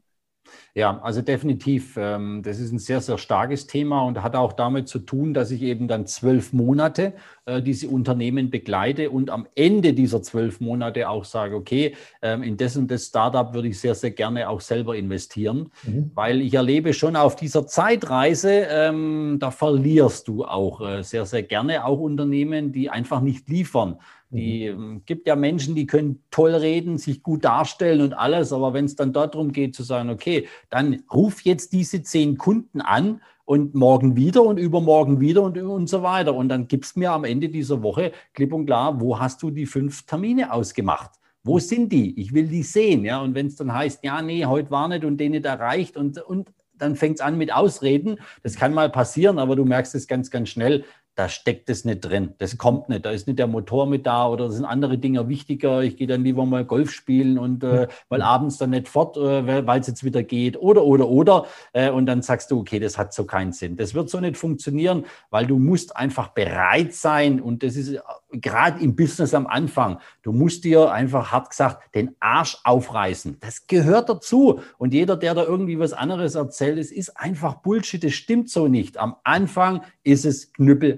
Ja, 0.76 0.98
also 1.02 1.22
definitiv. 1.22 1.96
Ähm, 1.96 2.42
das 2.42 2.58
ist 2.58 2.72
ein 2.72 2.80
sehr, 2.80 3.00
sehr 3.00 3.16
starkes 3.16 3.68
Thema 3.68 4.02
und 4.02 4.20
hat 4.24 4.34
auch 4.34 4.52
damit 4.52 4.88
zu 4.88 4.98
tun, 4.98 5.32
dass 5.32 5.52
ich 5.52 5.62
eben 5.62 5.86
dann 5.86 6.04
zwölf 6.06 6.52
Monate 6.52 7.12
äh, 7.46 7.62
diese 7.62 7.88
Unternehmen 7.88 8.50
begleite 8.50 9.10
und 9.10 9.30
am 9.30 9.46
Ende 9.54 9.92
dieser 9.92 10.20
zwölf 10.20 10.60
Monate 10.60 11.08
auch 11.08 11.24
sage, 11.24 11.54
okay, 11.54 11.94
ähm, 12.22 12.42
in 12.42 12.56
das 12.56 12.76
und 12.76 12.90
das 12.90 13.04
Startup 13.04 13.54
würde 13.54 13.68
ich 13.68 13.78
sehr, 13.78 13.94
sehr 13.94 14.10
gerne 14.10 14.48
auch 14.48 14.60
selber 14.60 14.96
investieren, 14.96 15.70
mhm. 15.84 16.10
weil 16.14 16.40
ich 16.40 16.54
erlebe 16.54 16.92
schon 16.92 17.14
auf 17.14 17.36
dieser 17.36 17.68
Zeitreise, 17.68 18.66
ähm, 18.68 19.36
da 19.38 19.52
verlierst 19.52 20.26
du 20.26 20.44
auch 20.44 20.80
äh, 20.80 21.02
sehr, 21.04 21.24
sehr 21.24 21.44
gerne 21.44 21.84
auch 21.84 22.00
Unternehmen, 22.00 22.72
die 22.72 22.90
einfach 22.90 23.20
nicht 23.20 23.48
liefern. 23.48 23.98
Die 24.34 24.70
mhm. 24.70 25.02
gibt 25.06 25.26
ja 25.28 25.36
Menschen, 25.36 25.74
die 25.74 25.86
können 25.86 26.22
toll 26.30 26.54
reden, 26.54 26.98
sich 26.98 27.22
gut 27.22 27.44
darstellen 27.44 28.00
und 28.00 28.14
alles, 28.14 28.52
aber 28.52 28.74
wenn 28.74 28.84
es 28.84 28.96
dann 28.96 29.12
darum 29.12 29.52
geht 29.52 29.74
zu 29.74 29.84
sagen, 29.84 30.10
okay, 30.10 30.48
dann 30.70 31.02
ruf 31.12 31.42
jetzt 31.42 31.72
diese 31.72 32.02
zehn 32.02 32.36
Kunden 32.36 32.80
an 32.80 33.20
und 33.44 33.74
morgen 33.74 34.16
wieder 34.16 34.42
und 34.42 34.58
übermorgen 34.58 35.20
wieder 35.20 35.42
und, 35.42 35.56
und 35.58 35.88
so 35.88 36.02
weiter. 36.02 36.34
Und 36.34 36.48
dann 36.48 36.66
gibst 36.66 36.96
mir 36.96 37.12
am 37.12 37.24
Ende 37.24 37.48
dieser 37.48 37.82
Woche 37.82 38.12
klipp 38.32 38.52
und 38.52 38.66
klar, 38.66 39.00
wo 39.00 39.18
hast 39.20 39.42
du 39.42 39.50
die 39.50 39.66
fünf 39.66 40.04
Termine 40.06 40.52
ausgemacht? 40.52 41.12
Wo 41.44 41.56
mhm. 41.56 41.60
sind 41.60 41.92
die? 41.92 42.18
Ich 42.20 42.32
will 42.32 42.48
die 42.48 42.62
sehen. 42.62 43.04
Ja? 43.04 43.20
Und 43.20 43.34
wenn 43.34 43.46
es 43.46 43.56
dann 43.56 43.72
heißt, 43.72 44.02
ja, 44.02 44.20
nee, 44.22 44.44
heute 44.46 44.70
war 44.70 44.88
nicht 44.88 45.04
und 45.04 45.18
den 45.18 45.32
nicht 45.32 45.44
erreicht 45.44 45.96
und, 45.96 46.18
und 46.18 46.50
dann 46.76 46.96
fängt 46.96 47.16
es 47.16 47.20
an 47.20 47.38
mit 47.38 47.52
Ausreden. 47.52 48.18
Das 48.42 48.56
kann 48.56 48.74
mal 48.74 48.90
passieren, 48.90 49.38
aber 49.38 49.54
du 49.56 49.64
merkst 49.64 49.94
es 49.94 50.08
ganz, 50.08 50.30
ganz 50.30 50.48
schnell 50.48 50.84
da 51.14 51.28
steckt 51.28 51.70
es 51.70 51.84
nicht 51.84 52.00
drin. 52.00 52.34
Das 52.38 52.58
kommt 52.58 52.88
nicht. 52.88 53.06
Da 53.06 53.10
ist 53.10 53.26
nicht 53.26 53.38
der 53.38 53.46
Motor 53.46 53.86
mit 53.86 54.06
da 54.06 54.26
oder 54.28 54.50
sind 54.50 54.64
andere 54.64 54.98
Dinge 54.98 55.28
wichtiger. 55.28 55.82
Ich 55.82 55.96
gehe 55.96 56.06
dann 56.06 56.24
lieber 56.24 56.44
mal 56.44 56.64
Golf 56.64 56.90
spielen 56.90 57.38
und 57.38 57.62
äh, 57.62 57.86
weil 58.08 58.20
abends 58.20 58.58
dann 58.58 58.70
nicht 58.70 58.88
fort, 58.88 59.16
äh, 59.16 59.66
weil 59.66 59.80
es 59.80 59.86
jetzt 59.86 60.02
wieder 60.02 60.22
geht 60.24 60.56
oder 60.60 60.84
oder 60.84 61.08
oder. 61.08 61.46
Äh, 61.72 61.90
und 61.90 62.06
dann 62.06 62.22
sagst 62.22 62.50
du, 62.50 62.58
okay, 62.58 62.80
das 62.80 62.98
hat 62.98 63.14
so 63.14 63.24
keinen 63.24 63.52
Sinn. 63.52 63.76
Das 63.76 63.94
wird 63.94 64.10
so 64.10 64.18
nicht 64.18 64.36
funktionieren, 64.36 65.04
weil 65.30 65.46
du 65.46 65.58
musst 65.58 65.96
einfach 65.96 66.28
bereit 66.28 66.94
sein 66.94 67.40
und 67.40 67.62
das 67.62 67.76
ist 67.76 67.92
äh, 67.92 68.00
gerade 68.32 68.82
im 68.82 68.96
Business 68.96 69.34
am 69.34 69.46
Anfang. 69.46 70.00
Du 70.22 70.32
musst 70.32 70.64
dir 70.64 70.90
einfach 70.90 71.30
hart 71.30 71.50
gesagt 71.50 71.94
den 71.94 72.16
Arsch 72.18 72.58
aufreißen. 72.64 73.38
Das 73.40 73.66
gehört 73.68 74.08
dazu. 74.08 74.60
Und 74.78 74.92
jeder, 74.92 75.16
der 75.16 75.34
da 75.34 75.44
irgendwie 75.44 75.78
was 75.78 75.92
anderes 75.92 76.34
erzählt, 76.34 76.78
es 76.78 76.90
ist 76.90 77.10
einfach 77.16 77.54
Bullshit. 77.54 78.02
Das 78.02 78.12
stimmt 78.14 78.50
so 78.50 78.66
nicht. 78.66 78.98
Am 78.98 79.16
Anfang 79.22 79.82
ist 80.02 80.24
es 80.24 80.52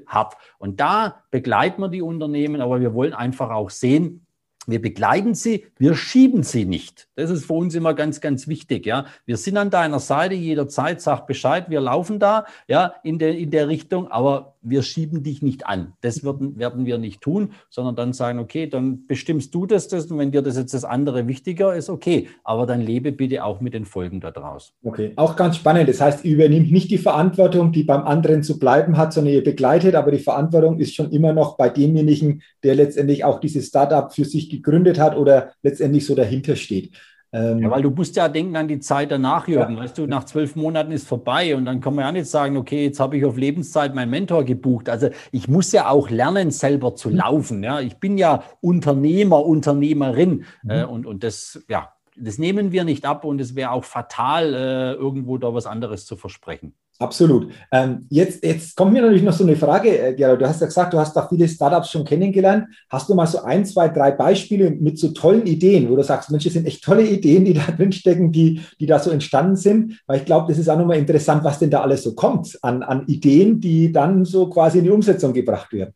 knüppelhart. 0.06 0.36
Und 0.58 0.80
da 0.80 1.22
begleiten 1.30 1.80
wir 1.82 1.88
die 1.88 2.02
Unternehmen, 2.02 2.60
aber 2.60 2.80
wir 2.80 2.94
wollen 2.94 3.14
einfach 3.14 3.50
auch 3.50 3.70
sehen, 3.70 4.22
wir 4.68 4.82
begleiten 4.82 5.34
sie, 5.34 5.64
wir 5.78 5.94
schieben 5.94 6.42
sie 6.42 6.64
nicht. 6.64 7.08
Das 7.14 7.30
ist 7.30 7.46
für 7.46 7.52
uns 7.52 7.76
immer 7.76 7.94
ganz, 7.94 8.20
ganz 8.20 8.48
wichtig. 8.48 8.84
Ja, 8.84 9.06
wir 9.24 9.36
sind 9.36 9.56
an 9.58 9.70
deiner 9.70 10.00
Seite 10.00 10.34
jederzeit, 10.34 11.00
sag 11.00 11.28
Bescheid, 11.28 11.70
wir 11.70 11.80
laufen 11.80 12.18
da, 12.18 12.46
ja, 12.66 12.94
in 13.04 13.20
der, 13.20 13.38
in 13.38 13.52
der 13.52 13.68
Richtung, 13.68 14.10
aber 14.10 14.55
wir 14.68 14.82
schieben 14.82 15.22
dich 15.22 15.42
nicht 15.42 15.66
an. 15.66 15.92
Das 16.00 16.24
werden, 16.24 16.58
werden 16.58 16.86
wir 16.86 16.98
nicht 16.98 17.20
tun, 17.20 17.50
sondern 17.70 17.94
dann 17.94 18.12
sagen, 18.12 18.38
okay, 18.38 18.66
dann 18.66 19.06
bestimmst 19.06 19.54
du 19.54 19.66
das, 19.66 19.88
das 19.88 20.06
und 20.10 20.18
wenn 20.18 20.32
dir 20.32 20.42
das 20.42 20.56
jetzt 20.56 20.74
das 20.74 20.84
andere 20.84 21.28
wichtiger 21.28 21.74
ist, 21.74 21.88
okay, 21.88 22.28
aber 22.44 22.66
dann 22.66 22.80
lebe 22.80 23.12
bitte 23.12 23.44
auch 23.44 23.60
mit 23.60 23.74
den 23.74 23.84
Folgen 23.84 24.20
daraus. 24.20 24.74
Okay, 24.82 25.12
auch 25.16 25.36
ganz 25.36 25.56
spannend. 25.56 25.88
Das 25.88 26.00
heißt, 26.00 26.24
ihr 26.24 26.34
übernimmt 26.34 26.72
nicht 26.72 26.90
die 26.90 26.98
Verantwortung, 26.98 27.72
die 27.72 27.84
beim 27.84 28.02
anderen 28.02 28.42
zu 28.42 28.58
bleiben 28.58 28.96
hat, 28.96 29.12
sondern 29.12 29.34
ihr 29.34 29.44
begleitet, 29.44 29.94
aber 29.94 30.10
die 30.10 30.18
Verantwortung 30.18 30.78
ist 30.78 30.94
schon 30.94 31.10
immer 31.10 31.32
noch 31.32 31.56
bei 31.56 31.68
demjenigen, 31.68 32.42
der 32.62 32.74
letztendlich 32.74 33.24
auch 33.24 33.40
dieses 33.40 33.68
Startup 33.68 34.12
für 34.12 34.24
sich 34.24 34.50
gegründet 34.50 34.98
hat 34.98 35.16
oder 35.16 35.52
letztendlich 35.62 36.04
so 36.04 36.14
dahinter 36.14 36.56
steht. 36.56 36.92
Ähm, 37.36 37.58
ja, 37.58 37.70
weil 37.70 37.82
du 37.82 37.90
musst 37.90 38.16
ja 38.16 38.28
denken 38.28 38.56
an 38.56 38.66
die 38.66 38.80
Zeit 38.80 39.10
danach, 39.10 39.46
Jürgen. 39.46 39.74
Ja. 39.74 39.82
Weißt 39.82 39.98
du, 39.98 40.06
nach 40.06 40.24
zwölf 40.24 40.56
Monaten 40.56 40.90
ist 40.90 41.06
vorbei 41.06 41.54
und 41.54 41.66
dann 41.66 41.80
kann 41.80 41.94
man 41.94 42.04
ja 42.04 42.12
nicht 42.12 42.30
sagen, 42.30 42.56
okay, 42.56 42.84
jetzt 42.84 42.98
habe 42.98 43.18
ich 43.18 43.24
auf 43.24 43.36
Lebenszeit 43.36 43.94
meinen 43.94 44.10
Mentor 44.10 44.44
gebucht. 44.44 44.88
Also 44.88 45.10
ich 45.32 45.46
muss 45.46 45.72
ja 45.72 45.90
auch 45.90 46.08
lernen, 46.08 46.50
selber 46.50 46.94
zu 46.94 47.10
mhm. 47.10 47.16
laufen. 47.16 47.62
Ja, 47.62 47.80
ich 47.80 47.96
bin 47.96 48.16
ja 48.16 48.42
Unternehmer, 48.60 49.44
Unternehmerin 49.44 50.44
mhm. 50.62 50.70
äh, 50.70 50.84
und, 50.84 51.04
und 51.04 51.24
das, 51.24 51.62
ja, 51.68 51.90
das 52.18 52.38
nehmen 52.38 52.72
wir 52.72 52.84
nicht 52.84 53.04
ab 53.04 53.24
und 53.24 53.40
es 53.40 53.54
wäre 53.54 53.70
auch 53.70 53.84
fatal, 53.84 54.54
äh, 54.54 54.92
irgendwo 54.94 55.38
da 55.38 55.52
was 55.54 55.66
anderes 55.66 56.06
zu 56.06 56.16
versprechen. 56.16 56.74
Absolut. 56.98 57.52
Ähm, 57.72 58.06
jetzt, 58.08 58.42
jetzt 58.42 58.74
kommt 58.74 58.94
mir 58.94 59.02
natürlich 59.02 59.22
noch 59.22 59.34
so 59.34 59.44
eine 59.44 59.54
Frage, 59.54 59.98
äh, 59.98 60.14
Gerald. 60.14 60.40
Du 60.40 60.48
hast 60.48 60.62
ja 60.62 60.66
gesagt, 60.66 60.94
du 60.94 60.98
hast 60.98 61.14
da 61.14 61.28
viele 61.28 61.46
Startups 61.46 61.90
schon 61.90 62.06
kennengelernt. 62.06 62.68
Hast 62.88 63.08
du 63.08 63.14
mal 63.14 63.26
so 63.26 63.42
ein, 63.42 63.66
zwei, 63.66 63.88
drei 63.88 64.12
Beispiele 64.12 64.70
mit 64.70 64.98
so 64.98 65.08
tollen 65.08 65.46
Ideen, 65.46 65.90
wo 65.90 65.96
du 65.96 66.02
sagst, 66.02 66.30
Mensch, 66.30 66.44
das 66.44 66.54
sind 66.54 66.66
echt 66.66 66.82
tolle 66.82 67.02
Ideen, 67.02 67.44
die 67.44 67.52
da 67.52 67.66
drinstecken, 67.76 68.32
die, 68.32 68.62
die 68.80 68.86
da 68.86 68.98
so 68.98 69.10
entstanden 69.10 69.56
sind? 69.56 70.00
Weil 70.06 70.20
ich 70.20 70.24
glaube, 70.24 70.48
das 70.48 70.58
ist 70.58 70.70
auch 70.70 70.78
nochmal 70.78 70.96
interessant, 70.96 71.44
was 71.44 71.58
denn 71.58 71.70
da 71.70 71.82
alles 71.82 72.02
so 72.02 72.14
kommt 72.14 72.58
an, 72.62 72.82
an 72.82 73.06
Ideen, 73.08 73.60
die 73.60 73.92
dann 73.92 74.24
so 74.24 74.48
quasi 74.48 74.78
in 74.78 74.84
die 74.84 74.90
Umsetzung 74.90 75.34
gebracht 75.34 75.72
werden. 75.74 75.92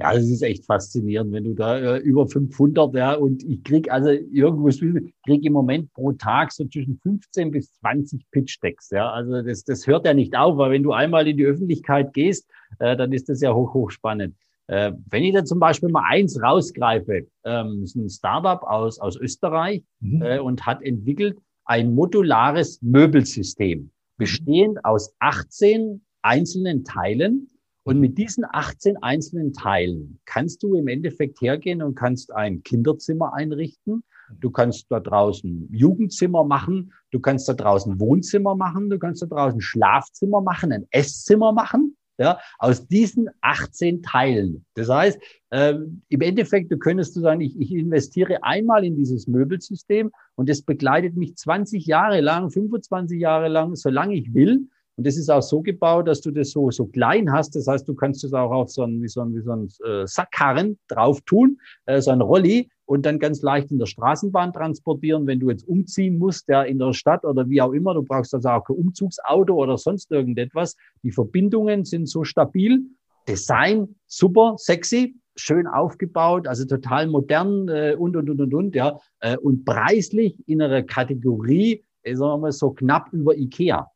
Ja, 0.00 0.14
das 0.14 0.24
ist 0.24 0.42
echt 0.42 0.64
faszinierend, 0.64 1.32
wenn 1.32 1.44
du 1.44 1.52
da 1.52 1.78
äh, 1.78 1.98
über 1.98 2.26
500, 2.26 2.94
ja, 2.94 3.14
und 3.14 3.42
ich 3.42 3.62
krieg 3.62 3.92
also 3.92 4.08
irgendwo, 4.08 4.68
ich 4.68 4.80
krieg 5.26 5.44
im 5.44 5.52
Moment 5.52 5.92
pro 5.92 6.12
Tag 6.12 6.52
so 6.52 6.64
zwischen 6.64 6.98
15 7.02 7.50
bis 7.50 7.74
20 7.74 8.24
Pitch-Decks, 8.30 8.90
ja. 8.90 9.10
Also 9.10 9.42
das, 9.42 9.64
das 9.64 9.86
hört 9.86 10.06
ja 10.06 10.14
nicht 10.14 10.34
auf, 10.34 10.56
weil 10.56 10.70
wenn 10.70 10.82
du 10.82 10.92
einmal 10.92 11.28
in 11.28 11.36
die 11.36 11.44
Öffentlichkeit 11.44 12.14
gehst, 12.14 12.48
äh, 12.78 12.96
dann 12.96 13.12
ist 13.12 13.28
das 13.28 13.42
ja 13.42 13.52
hoch, 13.52 13.74
hoch 13.74 13.90
spannend. 13.90 14.36
Äh, 14.68 14.92
wenn 15.10 15.22
ich 15.22 15.34
da 15.34 15.44
zum 15.44 15.58
Beispiel 15.58 15.90
mal 15.90 16.04
eins 16.08 16.40
rausgreife, 16.40 17.26
ähm, 17.44 17.82
ist 17.82 17.96
ein 17.96 18.08
Startup 18.08 18.62
aus, 18.62 18.98
aus 19.00 19.16
Österreich 19.16 19.82
mhm. 20.00 20.22
äh, 20.22 20.38
und 20.38 20.64
hat 20.64 20.82
entwickelt 20.82 21.36
ein 21.66 21.94
modulares 21.94 22.80
Möbelsystem, 22.80 23.90
bestehend 24.16 24.82
aus 24.84 25.14
18 25.18 26.00
einzelnen 26.22 26.84
Teilen, 26.84 27.49
und 27.84 27.98
mit 27.98 28.18
diesen 28.18 28.44
18 28.50 28.98
einzelnen 29.02 29.52
Teilen 29.52 30.20
kannst 30.26 30.62
du 30.62 30.74
im 30.74 30.88
Endeffekt 30.88 31.40
hergehen 31.40 31.82
und 31.82 31.94
kannst 31.94 32.32
ein 32.32 32.62
Kinderzimmer 32.62 33.32
einrichten. 33.32 34.04
Du 34.38 34.50
kannst 34.50 34.86
da 34.90 35.00
draußen 35.00 35.68
Jugendzimmer 35.72 36.44
machen. 36.44 36.92
Du 37.10 37.20
kannst 37.20 37.48
da 37.48 37.54
draußen 37.54 37.98
Wohnzimmer 37.98 38.54
machen. 38.54 38.90
Du 38.90 38.98
kannst 38.98 39.22
da 39.22 39.26
draußen 39.26 39.60
Schlafzimmer 39.60 40.40
machen, 40.40 40.72
ein 40.72 40.86
Esszimmer 40.90 41.52
machen. 41.52 41.96
ja, 42.18 42.38
aus 42.58 42.86
diesen 42.86 43.30
18 43.40 44.02
Teilen. 44.02 44.66
Das 44.74 44.90
heißt, 44.90 45.18
äh, 45.48 45.74
im 46.10 46.20
Endeffekt, 46.20 46.70
du 46.70 46.76
könntest 46.76 47.16
du 47.16 47.20
sagen, 47.20 47.40
ich, 47.40 47.58
ich 47.58 47.72
investiere 47.72 48.44
einmal 48.44 48.84
in 48.84 48.94
dieses 48.94 49.26
Möbelsystem 49.26 50.12
und 50.34 50.50
das 50.50 50.60
begleitet 50.60 51.16
mich 51.16 51.34
20 51.36 51.86
Jahre 51.86 52.20
lang, 52.20 52.50
25 52.50 53.18
Jahre 53.18 53.48
lang, 53.48 53.74
solange 53.74 54.16
ich 54.16 54.34
will. 54.34 54.68
Und 55.00 55.06
das 55.06 55.16
ist 55.16 55.30
auch 55.30 55.40
so 55.40 55.62
gebaut, 55.62 56.08
dass 56.08 56.20
du 56.20 56.30
das 56.30 56.50
so, 56.50 56.70
so 56.70 56.84
klein 56.84 57.32
hast. 57.32 57.56
Das 57.56 57.66
heißt, 57.66 57.88
du 57.88 57.94
kannst 57.94 58.22
es 58.22 58.34
auch 58.34 58.50
auf 58.50 58.68
so 58.68 58.82
einen, 58.82 59.00
wie 59.00 59.08
so 59.08 59.22
einen, 59.22 59.34
wie 59.34 59.40
so 59.40 59.52
einen 59.52 59.68
äh, 59.82 60.06
Sackkarren 60.06 60.78
drauf 60.88 61.22
tun, 61.22 61.56
äh, 61.86 62.02
so 62.02 62.10
ein 62.10 62.20
Rolli 62.20 62.68
und 62.84 63.06
dann 63.06 63.18
ganz 63.18 63.40
leicht 63.40 63.70
in 63.70 63.78
der 63.78 63.86
Straßenbahn 63.86 64.52
transportieren, 64.52 65.26
wenn 65.26 65.40
du 65.40 65.48
jetzt 65.48 65.66
umziehen 65.66 66.18
musst, 66.18 66.50
ja, 66.50 66.64
in 66.64 66.78
der 66.78 66.92
Stadt 66.92 67.24
oder 67.24 67.48
wie 67.48 67.62
auch 67.62 67.72
immer. 67.72 67.94
Du 67.94 68.02
brauchst 68.02 68.34
also 68.34 68.50
auch 68.50 68.62
kein 68.62 68.76
Umzugsauto 68.76 69.54
oder 69.54 69.78
sonst 69.78 70.10
irgendetwas. 70.10 70.76
Die 71.02 71.12
Verbindungen 71.12 71.86
sind 71.86 72.06
so 72.06 72.22
stabil. 72.22 72.82
Design 73.26 73.96
super, 74.06 74.56
sexy, 74.58 75.14
schön 75.34 75.66
aufgebaut, 75.66 76.46
also 76.46 76.66
total 76.66 77.06
modern 77.06 77.68
äh, 77.68 77.96
und, 77.98 78.18
und, 78.18 78.28
und, 78.28 78.38
und, 78.42 78.52
und, 78.52 78.74
ja. 78.74 78.98
Äh, 79.20 79.38
und 79.38 79.64
preislich 79.64 80.36
in 80.46 80.60
einer 80.60 80.82
Kategorie, 80.82 81.82
äh, 82.02 82.14
sagen 82.14 82.32
wir 82.32 82.38
mal, 82.38 82.52
so 82.52 82.72
knapp 82.72 83.10
über 83.14 83.34
Ikea. 83.34 83.90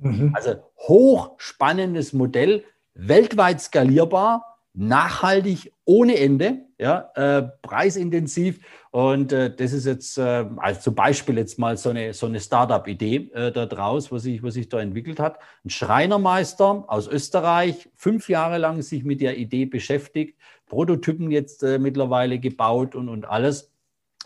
Mhm. 0.00 0.32
Also 0.34 0.56
hochspannendes 0.78 2.12
Modell, 2.12 2.64
weltweit 2.94 3.60
skalierbar, 3.60 4.50
nachhaltig 4.72 5.72
ohne 5.84 6.16
Ende, 6.18 6.60
ja, 6.78 7.10
äh, 7.14 7.42
preisintensiv. 7.62 8.60
Und 8.90 9.32
äh, 9.32 9.54
das 9.54 9.72
ist 9.72 9.86
jetzt 9.86 10.16
äh, 10.18 10.46
als 10.56 10.82
zum 10.82 10.94
Beispiel 10.94 11.36
jetzt 11.38 11.58
mal 11.58 11.76
so 11.76 11.90
eine, 11.90 12.14
so 12.14 12.26
eine 12.26 12.40
Startup-Idee 12.40 13.30
äh, 13.34 13.52
da 13.52 13.66
draus, 13.66 14.10
was 14.10 14.22
sich, 14.22 14.42
was 14.42 14.54
sich 14.54 14.68
da 14.68 14.80
entwickelt 14.80 15.20
hat. 15.20 15.38
Ein 15.64 15.70
Schreinermeister 15.70 16.84
aus 16.86 17.08
Österreich, 17.08 17.88
fünf 17.94 18.28
Jahre 18.28 18.58
lang 18.58 18.82
sich 18.82 19.04
mit 19.04 19.20
der 19.20 19.36
Idee 19.36 19.66
beschäftigt, 19.66 20.38
Prototypen 20.66 21.30
jetzt 21.30 21.62
äh, 21.62 21.78
mittlerweile 21.78 22.38
gebaut 22.38 22.94
und, 22.94 23.08
und 23.08 23.24
alles. 23.24 23.69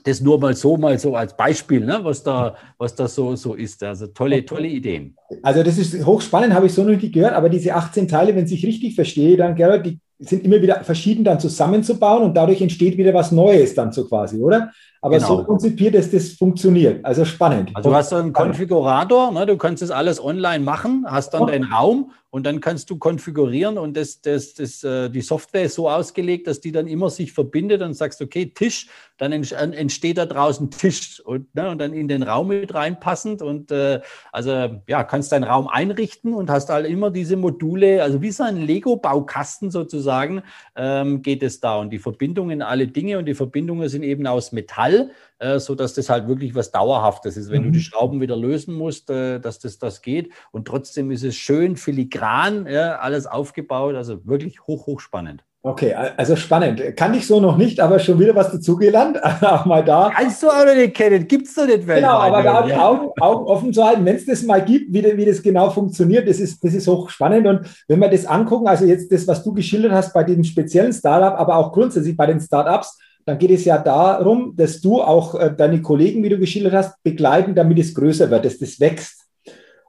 Das 0.05 0.21
nur 0.21 0.39
mal 0.39 0.55
so, 0.55 0.77
mal 0.77 0.99
so 0.99 1.17
als 1.17 1.37
Beispiel, 1.37 1.81
ne, 1.81 1.99
was 2.03 2.23
da, 2.23 2.55
was 2.79 2.95
da 2.95 3.09
so, 3.09 3.37
so 3.37 3.55
ist. 3.55 3.83
Also 3.83 4.07
tolle, 4.09 4.45
tolle 4.45 4.69
Ideen. 4.69 5.17
Also 5.43 5.63
das 5.63 5.79
ist 5.79 6.05
hochspannend, 6.05 6.55
habe 6.55 6.67
ich 6.67 6.75
so 6.75 6.85
noch 6.85 6.91
nicht 6.91 7.13
gehört, 7.13 7.33
aber 7.33 7.49
diese 7.49 7.75
18 7.75 8.07
Teile, 8.07 8.37
wenn 8.37 8.45
ich 8.45 8.65
richtig 8.65 8.95
verstehe, 8.95 9.37
dann 9.37 9.55
Gerald, 9.55 9.87
die 9.87 9.99
sind 10.19 10.45
immer 10.45 10.63
wieder 10.63 10.83
verschieden 10.85 11.25
dann 11.25 11.41
zusammenzubauen 11.41 12.23
und 12.23 12.37
dadurch 12.37 12.61
entsteht 12.61 12.97
wieder 12.97 13.13
was 13.15 13.33
Neues 13.33 13.75
dann 13.75 13.93
so 13.93 14.07
quasi, 14.07 14.39
oder? 14.39 14.71
Aber 15.01 15.19
genau. 15.19 15.39
so 15.39 15.45
konzipiert, 15.45 15.95
dass 15.95 16.11
das 16.11 16.31
funktioniert. 16.31 17.05
Also 17.05 17.25
spannend. 17.25 17.71
Also 17.75 17.91
du 17.91 17.95
hast 17.95 18.11
so 18.11 18.17
einen 18.17 18.33
Konfigurator, 18.33 19.33
ne? 19.33 19.45
du 19.45 19.59
kannst 19.59 19.83
das 19.83 19.91
alles 19.91 20.23
online 20.23 20.65
machen, 20.65 21.05
hast 21.07 21.35
dann 21.35 21.43
oh. 21.43 21.47
deinen 21.47 21.65
Raum 21.65 22.13
und 22.31 22.47
dann 22.47 22.61
kannst 22.61 22.89
du 22.89 22.97
konfigurieren 22.97 23.77
und 23.77 23.97
das, 23.97 24.23
das, 24.23 24.55
das, 24.55 24.83
äh, 24.83 25.11
die 25.11 25.21
Software 25.21 25.65
ist 25.65 25.75
so 25.75 25.91
ausgelegt, 25.91 26.47
dass 26.47 26.61
die 26.61 26.73
dann 26.73 26.87
immer 26.87 27.11
sich 27.11 27.33
verbindet 27.33 27.83
und 27.83 27.95
sagst, 27.95 28.23
okay, 28.23 28.47
Tisch, 28.55 28.89
dann 29.17 29.33
entsteht 29.33 30.19
da 30.19 30.27
draußen 30.27 30.71
Tisch 30.71 31.21
und, 31.21 31.55
ne, 31.55 31.71
und 31.71 31.79
dann 31.79 31.93
in 31.93 32.09
den 32.09 32.23
Raum 32.23 32.49
mit 32.49 32.75
reinpassend 32.75 33.43
und 33.43 33.71
äh, 33.71 34.01
also 34.33 34.81
ja, 34.87 35.05
kannst 35.05 35.33
deinen 35.33 35.45
Raum 35.45 35.69
einrichten 35.69 36.35
und 36.35 36.51
hast 36.51 36.69
halt 36.69 36.87
immer 36.87 37.11
diese 37.11 37.37
Module, 37.37 38.03
also 38.03 38.23
wie 38.23 38.31
so 38.31 38.43
ein 38.43 38.57
Lego-Baukasten 38.57 39.71
sozusagen, 39.71 40.43
ähm, 40.77 41.23
geht 41.23 41.43
es 41.43 41.61
da 41.61 41.77
und 41.77 41.91
die 41.91 41.99
Verbindungen 41.99 42.63
alle 42.63 42.89
Dinge 42.89 43.19
und 43.19 43.27
die 43.27 43.35
Verbindungen 43.35 43.89
sind 43.89 44.03
eben 44.03 44.27
aus 44.27 44.53
Metall 44.53 45.11
äh, 45.39 45.59
so 45.59 45.75
dass 45.75 45.95
das 45.95 46.09
halt 46.09 46.29
wirklich 46.29 46.55
was 46.55 46.71
Dauerhaftes 46.71 47.37
ist. 47.37 47.51
Wenn 47.51 47.63
mhm. 47.63 47.67
du 47.67 47.73
die 47.73 47.81
Schrauben 47.81 48.21
wieder 48.21 48.37
lösen 48.37 48.75
musst, 48.75 49.11
äh, 49.11 49.41
dass 49.41 49.59
das, 49.59 49.79
das 49.79 50.03
geht. 50.03 50.33
Und 50.53 50.67
trotzdem 50.67 51.11
ist 51.11 51.25
es 51.25 51.37
schön 51.37 51.77
filigran, 51.77 52.67
ja, 52.67 52.97
alles 52.97 53.27
aufgebaut. 53.27 53.95
Also 53.95 54.25
wirklich 54.27 54.67
hoch, 54.67 54.87
hoch 54.87 55.01
spannend. 55.01 55.45
Okay, 55.67 55.95
also 55.95 56.37
spannend. 56.37 56.95
Kann 56.95 57.15
ich 57.15 57.27
so 57.27 57.41
noch 57.41 57.57
nicht, 57.57 57.81
aber 57.81 57.99
schon 57.99 58.21
wieder 58.21 58.35
was 58.35 58.53
dazugelernt. 58.53 59.19
auch 59.41 59.65
mal 59.65 59.83
da. 59.83 60.13
Kannst 60.15 60.43
du 60.43 60.49
auch 60.49 60.63
noch 60.67 60.75
nicht 60.75 60.93
kennen, 60.93 61.27
gibt 61.27 61.47
es 61.47 61.55
doch 61.55 61.65
nicht 61.65 61.87
weltweit. 61.87 62.03
Genau, 62.03 62.19
aber 62.19 62.43
da 62.43 62.67
die 62.67 62.75
Augen, 62.75 63.09
Augen 63.19 63.47
offen 63.47 63.73
zu 63.73 63.83
halten, 63.83 64.05
wenn 64.05 64.17
es 64.17 64.27
das 64.27 64.43
mal 64.43 64.63
gibt, 64.63 64.93
wie, 64.93 65.17
wie 65.17 65.25
das 65.25 65.43
genau 65.43 65.71
funktioniert, 65.71 66.29
das 66.29 66.39
ist, 66.39 66.63
das 66.63 66.75
ist 66.75 66.87
hochspannend. 66.87 67.47
Und 67.47 67.61
wenn 67.89 67.99
wir 67.99 68.11
das 68.11 68.27
angucken, 68.27 68.69
also 68.69 68.85
jetzt 68.85 69.11
das, 69.11 69.27
was 69.27 69.43
du 69.43 69.55
geschildert 69.55 69.93
hast 69.93 70.13
bei 70.13 70.23
diesem 70.23 70.45
speziellen 70.45 70.93
Startup, 70.93 71.33
aber 71.41 71.57
auch 71.57 71.73
grundsätzlich 71.73 72.15
bei 72.15 72.27
den 72.27 72.41
Startups, 72.41 72.99
dann 73.25 73.39
geht 73.39 73.53
es 73.53 73.65
ja 73.65 73.79
darum, 73.79 74.53
dass 74.55 74.83
du 74.83 75.01
auch 75.01 75.35
äh, 75.35 75.51
deine 75.57 75.81
Kollegen, 75.81 76.23
wie 76.23 76.29
du 76.29 76.37
geschildert 76.37 76.75
hast, 76.75 77.03
begleiten, 77.03 77.55
damit 77.55 77.79
es 77.79 77.95
größer 77.95 78.31
wird, 78.31 78.45
dass 78.45 78.59
das 78.59 78.79
wächst. 78.81 79.24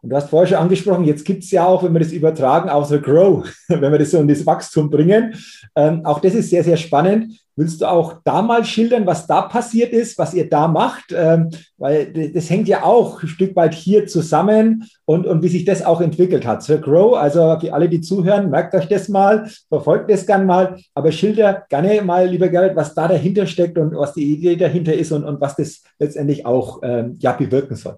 Und 0.05 0.11
du 0.11 0.17
hast 0.17 0.29
vorher 0.29 0.47
schon 0.47 0.57
angesprochen, 0.59 1.03
jetzt 1.05 1.25
gibt 1.25 1.43
es 1.43 1.49
ja 1.49 1.65
auch, 1.65 1.81
wenn 1.81 1.91
wir 1.91 1.99
das 1.99 2.11
übertragen, 2.11 2.69
auch 2.69 2.85
so 2.85 3.01
Grow, 3.01 3.43
wenn 3.67 3.91
wir 3.91 3.97
das 3.97 4.11
so 4.11 4.19
in 4.19 4.27
das 4.27 4.45
Wachstum 4.45 4.91
bringen. 4.91 5.33
Ähm, 5.75 6.05
auch 6.05 6.19
das 6.19 6.35
ist 6.35 6.51
sehr, 6.51 6.63
sehr 6.63 6.77
spannend. 6.77 7.41
Willst 7.55 7.81
du 7.81 7.89
auch 7.89 8.17
da 8.23 8.43
mal 8.43 8.63
schildern, 8.63 9.07
was 9.07 9.25
da 9.25 9.41
passiert 9.41 9.93
ist, 9.93 10.19
was 10.19 10.35
ihr 10.35 10.47
da 10.47 10.67
macht? 10.67 11.05
Ähm, 11.11 11.49
weil 11.77 12.31
das 12.31 12.51
hängt 12.51 12.67
ja 12.67 12.83
auch 12.83 13.23
ein 13.23 13.27
Stück 13.27 13.55
weit 13.55 13.73
hier 13.73 14.05
zusammen 14.05 14.83
und, 15.05 15.25
und 15.25 15.41
wie 15.41 15.47
sich 15.47 15.65
das 15.65 15.83
auch 15.83 16.01
entwickelt 16.01 16.45
hat. 16.45 16.61
Sir 16.61 16.77
Grow, 16.77 17.17
also 17.17 17.59
für 17.59 17.73
alle, 17.73 17.89
die 17.89 18.01
zuhören, 18.01 18.51
merkt 18.51 18.75
euch 18.75 18.87
das 18.87 19.09
mal, 19.09 19.49
verfolgt 19.69 20.11
das 20.11 20.27
gerne 20.27 20.45
mal, 20.45 20.77
aber 20.93 21.11
schilder 21.11 21.65
gerne 21.67 22.03
mal, 22.03 22.27
lieber 22.27 22.49
Gerrit, 22.49 22.75
was 22.75 22.93
da 22.93 23.07
dahinter 23.07 23.47
steckt 23.47 23.79
und 23.79 23.95
was 23.95 24.13
die 24.13 24.35
Idee 24.35 24.55
dahinter 24.55 24.93
ist 24.93 25.11
und, 25.11 25.23
und 25.23 25.41
was 25.41 25.55
das 25.55 25.81
letztendlich 25.97 26.45
auch 26.45 26.81
ähm, 26.83 27.17
ja, 27.19 27.31
bewirken 27.31 27.75
soll. 27.75 27.97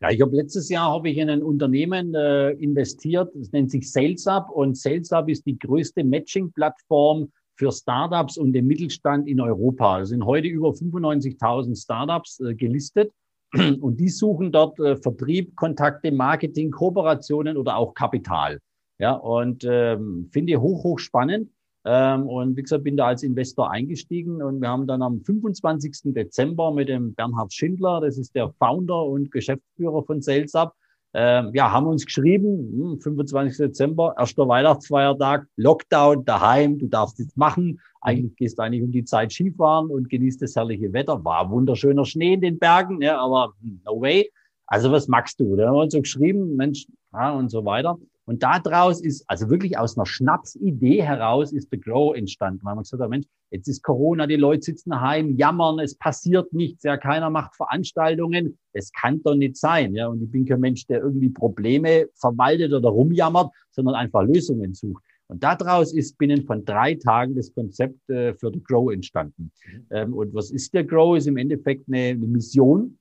Ja, 0.00 0.10
ich 0.10 0.20
habe 0.20 0.36
letztes 0.36 0.68
Jahr 0.68 0.92
habe 0.92 1.08
ich 1.10 1.18
in 1.18 1.28
ein 1.28 1.42
Unternehmen 1.42 2.14
äh, 2.14 2.50
investiert, 2.52 3.32
das 3.34 3.50
nennt 3.50 3.70
sich 3.70 3.90
SalesUp 3.90 4.48
und 4.50 4.76
SalesUp 4.76 5.28
ist 5.28 5.44
die 5.44 5.58
größte 5.58 6.04
Matching-Plattform 6.04 7.32
für 7.56 7.72
Startups 7.72 8.38
und 8.38 8.52
den 8.52 8.68
Mittelstand 8.68 9.26
in 9.26 9.40
Europa. 9.40 10.00
Es 10.00 10.10
sind 10.10 10.24
heute 10.24 10.46
über 10.46 10.68
95.000 10.68 11.82
Startups 11.82 12.38
äh, 12.38 12.54
gelistet 12.54 13.12
und 13.52 13.98
die 13.98 14.08
suchen 14.08 14.52
dort 14.52 14.78
äh, 14.78 14.96
Vertrieb, 14.96 15.56
Kontakte, 15.56 16.12
Marketing, 16.12 16.70
Kooperationen 16.70 17.56
oder 17.56 17.76
auch 17.76 17.92
Kapital. 17.94 18.60
Ja, 19.00 19.12
und 19.12 19.64
ähm, 19.68 20.28
finde 20.32 20.60
hoch, 20.60 20.84
hoch 20.84 20.98
spannend. 21.00 21.50
Ähm, 21.90 22.26
und 22.28 22.54
wie 22.54 22.62
gesagt, 22.62 22.84
bin 22.84 22.98
da 22.98 23.06
als 23.06 23.22
Investor 23.22 23.70
eingestiegen 23.70 24.42
und 24.42 24.60
wir 24.60 24.68
haben 24.68 24.86
dann 24.86 25.00
am 25.00 25.22
25. 25.22 26.12
Dezember 26.12 26.70
mit 26.70 26.90
dem 26.90 27.14
Bernhard 27.14 27.50
Schindler, 27.50 28.02
das 28.02 28.18
ist 28.18 28.34
der 28.34 28.50
Founder 28.58 29.06
und 29.06 29.32
Geschäftsführer 29.32 30.02
von 30.02 30.20
SalesUp, 30.20 30.72
ähm, 31.14 31.50
ja, 31.54 31.72
haben 31.72 31.86
uns 31.86 32.04
geschrieben, 32.04 33.00
25. 33.00 33.58
Hm, 33.58 33.66
Dezember, 33.68 34.14
erster 34.18 34.46
Weihnachtsfeiertag, 34.46 35.46
Lockdown 35.56 36.26
daheim, 36.26 36.78
du 36.78 36.88
darfst 36.88 37.18
nichts 37.18 37.36
machen. 37.36 37.80
Eigentlich 38.02 38.36
gehst 38.36 38.58
du 38.58 38.64
eigentlich 38.64 38.82
um 38.82 38.92
die 38.92 39.04
Zeit 39.04 39.32
Skifahren 39.32 39.88
und 39.88 40.10
genießt 40.10 40.42
das 40.42 40.56
herrliche 40.56 40.92
Wetter. 40.92 41.24
War 41.24 41.50
wunderschöner 41.50 42.04
Schnee 42.04 42.34
in 42.34 42.42
den 42.42 42.58
Bergen, 42.58 43.00
ja, 43.00 43.18
aber 43.18 43.54
hm, 43.62 43.80
no 43.86 43.98
way. 43.98 44.30
Also 44.66 44.92
was 44.92 45.08
magst 45.08 45.40
du? 45.40 45.56
Da 45.56 45.68
haben 45.68 45.74
wir 45.76 45.84
uns 45.84 45.94
so 45.94 46.02
geschrieben, 46.02 46.54
Mensch, 46.54 46.86
ja, 47.14 47.32
und 47.32 47.48
so 47.48 47.64
weiter. 47.64 47.98
Und 48.28 48.42
daraus 48.42 49.00
ist, 49.00 49.24
also 49.26 49.48
wirklich 49.48 49.78
aus 49.78 49.96
einer 49.96 50.04
Schnapsidee 50.04 51.02
heraus 51.02 51.50
ist 51.50 51.70
The 51.70 51.80
Grow 51.80 52.14
entstanden, 52.14 52.60
weil 52.62 52.74
man 52.74 52.82
gesagt 52.82 53.02
hat, 53.02 53.08
Mensch, 53.08 53.24
jetzt 53.50 53.68
ist 53.68 53.82
Corona, 53.82 54.26
die 54.26 54.36
Leute 54.36 54.64
sitzen 54.64 54.90
daheim, 54.90 55.34
jammern, 55.38 55.78
es 55.78 55.94
passiert 55.94 56.52
nichts, 56.52 56.82
ja, 56.82 56.98
keiner 56.98 57.30
macht 57.30 57.56
Veranstaltungen. 57.56 58.58
Das 58.74 58.92
kann 58.92 59.22
doch 59.22 59.34
nicht 59.34 59.56
sein, 59.56 59.94
ja. 59.94 60.08
Und 60.08 60.22
ich 60.22 60.30
bin 60.30 60.44
kein 60.44 60.60
Mensch, 60.60 60.86
der 60.88 61.00
irgendwie 61.00 61.30
Probleme 61.30 62.10
verwaltet 62.16 62.74
oder 62.74 62.90
rumjammert, 62.90 63.50
sondern 63.70 63.94
einfach 63.94 64.22
Lösungen 64.24 64.74
sucht. 64.74 65.02
Und 65.28 65.42
daraus 65.42 65.94
ist 65.94 66.18
binnen 66.18 66.44
von 66.44 66.66
drei 66.66 66.96
Tagen 66.96 67.34
das 67.34 67.54
Konzept 67.54 68.10
äh, 68.10 68.34
für 68.34 68.50
The 68.52 68.62
Grow 68.62 68.92
entstanden. 68.92 69.50
Mhm. 69.72 69.86
Ähm, 69.88 70.12
und 70.12 70.34
was 70.34 70.50
ist 70.50 70.74
der 70.74 70.84
Grow? 70.84 71.16
Ist 71.16 71.28
im 71.28 71.38
Endeffekt 71.38 71.88
eine, 71.88 72.08
eine 72.08 72.26
Mission. 72.26 72.98